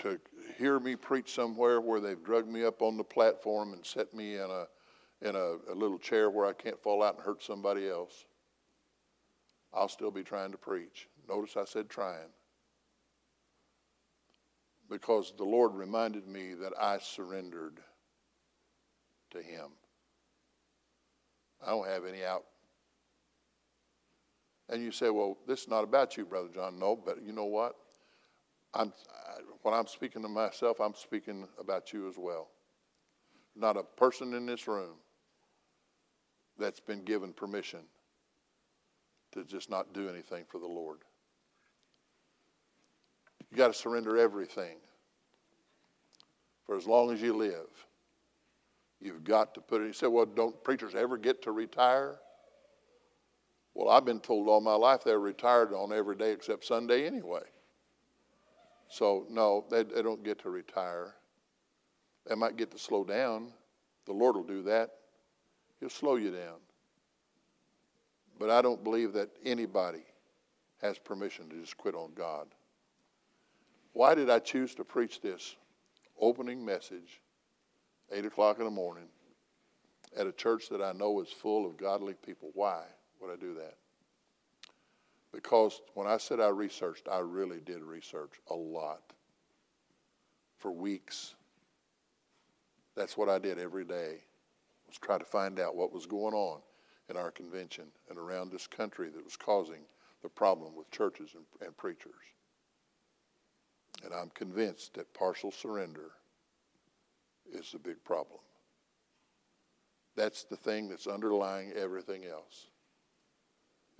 [0.00, 0.20] to
[0.58, 4.36] hear me preach somewhere where they've drugged me up on the platform and set me
[4.36, 4.66] in a
[5.22, 8.24] in a, a little chair where I can't fall out and hurt somebody else,
[9.72, 11.08] I'll still be trying to preach.
[11.28, 12.28] Notice I said trying.
[14.90, 17.78] Because the Lord reminded me that I surrendered
[19.30, 19.70] to Him.
[21.64, 22.44] I don't have any out.
[24.68, 26.78] And you say, well, this is not about you, Brother John.
[26.78, 27.76] No, but you know what?
[28.74, 32.48] I'm, uh, when I'm speaking to myself, I'm speaking about you as well.
[33.54, 34.96] Not a person in this room
[36.58, 37.80] that's been given permission
[39.32, 40.98] to just not do anything for the Lord.
[43.50, 44.76] You got to surrender everything
[46.64, 47.86] for as long as you live.
[49.00, 49.86] You've got to put it.
[49.86, 52.16] You said, well, don't preachers ever get to retire?
[53.74, 57.42] Well, I've been told all my life they're retired on every day except Sunday anyway.
[58.92, 61.14] So, no, they, they don't get to retire.
[62.26, 63.50] They might get to slow down.
[64.04, 64.90] The Lord will do that.
[65.80, 66.58] He'll slow you down.
[68.38, 70.04] But I don't believe that anybody
[70.82, 72.48] has permission to just quit on God.
[73.94, 75.56] Why did I choose to preach this
[76.20, 77.22] opening message,
[78.12, 79.08] 8 o'clock in the morning,
[80.14, 82.50] at a church that I know is full of godly people?
[82.52, 82.82] Why
[83.22, 83.78] would I do that?
[85.32, 89.02] Because when I said I researched, I really did research a lot
[90.58, 91.34] for weeks.
[92.94, 94.18] That's what I did every day,
[94.86, 96.60] was try to find out what was going on
[97.08, 99.80] in our convention and around this country that was causing
[100.22, 102.12] the problem with churches and, and preachers.
[104.04, 106.10] And I'm convinced that partial surrender
[107.52, 108.40] is the big problem.
[110.14, 112.68] That's the thing that's underlying everything else.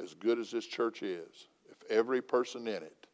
[0.03, 3.07] As good as this church is, if every person in it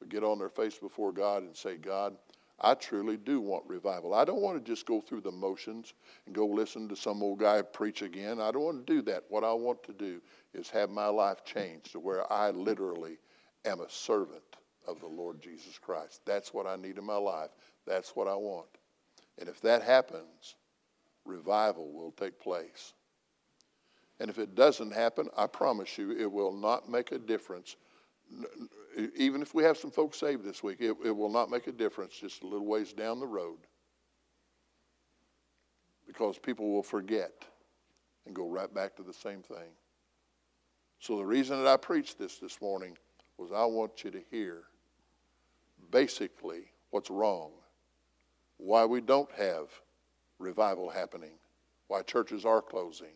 [0.00, 2.16] would get on their face before God and say, God,
[2.60, 4.12] I truly do want revival.
[4.12, 5.94] I don't want to just go through the motions
[6.26, 8.40] and go listen to some old guy preach again.
[8.40, 9.24] I don't want to do that.
[9.28, 10.20] What I want to do
[10.52, 13.18] is have my life changed to where I literally
[13.64, 14.42] am a servant
[14.86, 16.20] of the Lord Jesus Christ.
[16.26, 17.50] That's what I need in my life.
[17.86, 18.68] That's what I want.
[19.38, 20.56] And if that happens,
[21.24, 22.92] revival will take place.
[24.20, 27.76] And if it doesn't happen, I promise you it will not make a difference.
[29.16, 31.72] Even if we have some folks saved this week, it, it will not make a
[31.72, 33.58] difference just a little ways down the road.
[36.06, 37.32] Because people will forget
[38.26, 39.72] and go right back to the same thing.
[40.98, 42.98] So the reason that I preached this this morning
[43.38, 44.64] was I want you to hear
[45.90, 47.52] basically what's wrong,
[48.58, 49.68] why we don't have
[50.38, 51.38] revival happening,
[51.88, 53.14] why churches are closing.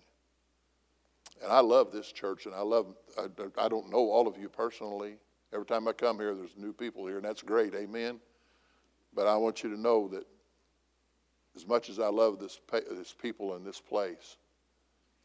[1.42, 3.26] And I love this church, and I love, I,
[3.58, 5.16] I don't know all of you personally.
[5.52, 8.20] Every time I come here, there's new people here, and that's great, amen.
[9.14, 10.26] But I want you to know that
[11.54, 14.36] as much as I love this, this people in this place,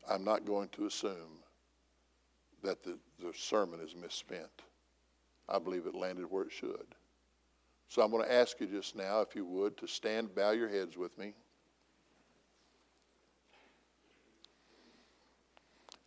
[0.09, 1.43] I'm not going to assume
[2.63, 4.49] that the, the sermon is misspent.
[5.47, 6.95] I believe it landed where it should.
[7.87, 10.69] So I'm going to ask you just now, if you would, to stand, bow your
[10.69, 11.33] heads with me.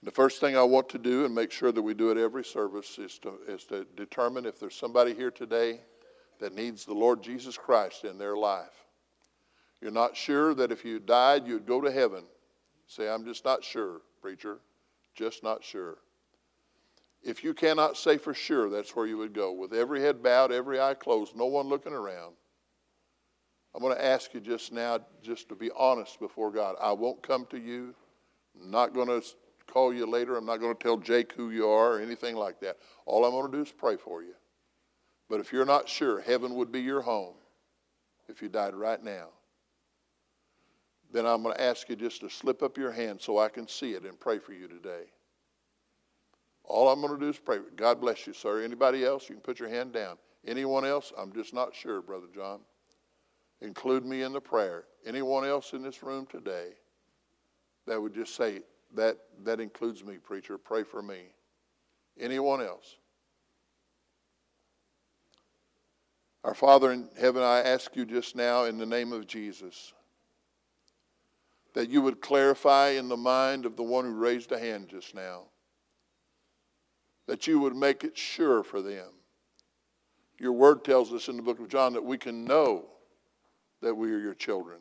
[0.05, 2.44] The first thing I want to do, and make sure that we do it every
[2.44, 5.80] service, is to, is to determine if there's somebody here today
[6.40, 8.84] that needs the Lord Jesus Christ in their life.
[9.80, 12.24] You're not sure that if you died, you'd go to heaven.
[12.88, 14.59] Say, I'm just not sure, preacher.
[15.14, 15.98] Just not sure.
[17.22, 20.50] If you cannot say for sure that's where you would go, with every head bowed,
[20.50, 22.34] every eye closed, no one looking around,
[23.74, 26.74] I'm going to ask you just now just to be honest before God.
[26.80, 27.94] I won't come to you.
[28.61, 29.22] I'm not going to
[29.72, 30.36] call you later.
[30.36, 32.76] I'm not going to tell Jake who you are or anything like that.
[33.06, 34.34] All I'm going to do is pray for you.
[35.30, 37.34] But if you're not sure heaven would be your home
[38.28, 39.28] if you died right now,
[41.10, 43.66] then I'm going to ask you just to slip up your hand so I can
[43.66, 45.04] see it and pray for you today.
[46.64, 47.58] All I'm going to do is pray.
[47.76, 48.62] God bless you, sir.
[48.62, 49.28] Anybody else?
[49.28, 50.16] You can put your hand down.
[50.46, 51.12] Anyone else?
[51.18, 52.60] I'm just not sure, Brother John.
[53.60, 54.84] Include me in the prayer.
[55.06, 56.70] Anyone else in this room today
[57.86, 58.60] that would just say,
[58.95, 60.59] that, that includes me, preacher.
[60.59, 61.20] Pray for me.
[62.18, 62.97] Anyone else?
[66.45, 69.93] Our Father in heaven, I ask you just now in the name of Jesus
[71.74, 75.14] that you would clarify in the mind of the one who raised a hand just
[75.14, 75.45] now
[77.26, 79.09] that you would make it sure for them.
[80.38, 82.86] Your word tells us in the book of John that we can know
[83.80, 84.78] that we are your children.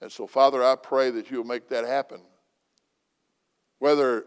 [0.00, 2.20] And so, Father, I pray that you'll make that happen.
[3.80, 4.26] Whether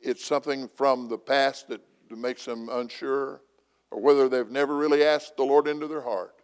[0.00, 3.42] it's something from the past that makes them unsure,
[3.90, 6.34] or whether they've never really asked the Lord into their heart.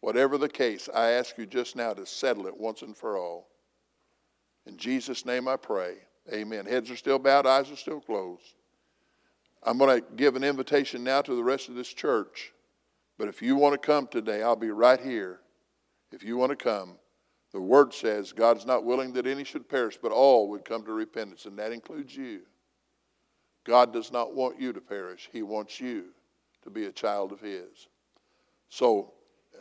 [0.00, 3.48] Whatever the case, I ask you just now to settle it once and for all.
[4.66, 5.96] In Jesus' name I pray.
[6.32, 6.66] Amen.
[6.66, 8.54] Heads are still bowed, eyes are still closed.
[9.62, 12.52] I'm going to give an invitation now to the rest of this church.
[13.18, 15.40] But if you want to come today, I'll be right here.
[16.12, 16.96] If you want to come,
[17.58, 20.92] the word says God's not willing that any should perish, but all would come to
[20.92, 22.42] repentance, and that includes you.
[23.64, 26.04] God does not want you to perish, He wants you
[26.62, 27.88] to be a child of His.
[28.68, 29.12] So,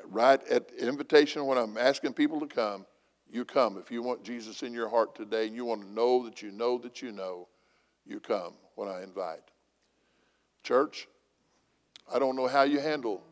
[0.05, 2.85] right at the invitation, when I'm asking people to come,
[3.31, 3.79] you come.
[3.79, 6.51] If you want Jesus in your heart today and you want to know that you
[6.51, 7.47] know that you know,
[8.05, 9.41] you come when I invite.
[10.61, 11.07] Church,
[12.13, 13.23] I don't know how you handle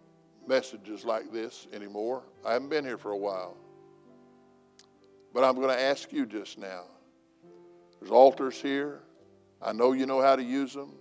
[0.47, 2.23] messages like this anymore.
[2.43, 3.57] I haven't been here for a while.
[5.35, 6.85] But I'm going to ask you just now.
[7.99, 9.01] There's altars here.
[9.61, 10.93] I know you know how to use them.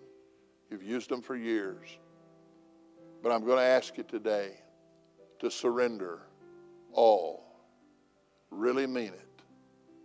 [0.68, 1.86] You've used them for years.
[3.22, 4.54] But I'm going to ask you today
[5.38, 6.22] to surrender
[6.92, 7.46] all.
[8.50, 9.42] Really mean it.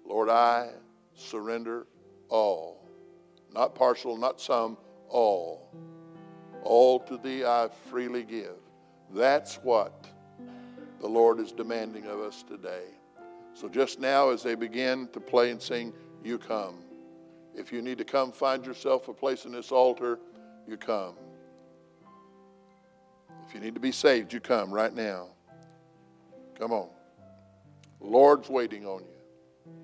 [0.05, 0.73] Lord, I
[1.15, 1.87] surrender
[2.29, 2.87] all.
[3.51, 4.77] Not partial, not some,
[5.07, 5.73] all.
[6.61, 8.57] All to thee I freely give.
[9.11, 10.05] That's what
[11.01, 12.83] the Lord is demanding of us today.
[13.59, 15.91] So just now, as they begin to play and sing,
[16.23, 16.75] you come.
[17.53, 20.17] If you need to come find yourself a place in this altar,
[20.65, 21.15] you come.
[23.45, 25.31] If you need to be saved, you come right now.
[26.57, 26.87] Come on.
[27.99, 29.18] Lord's waiting on you.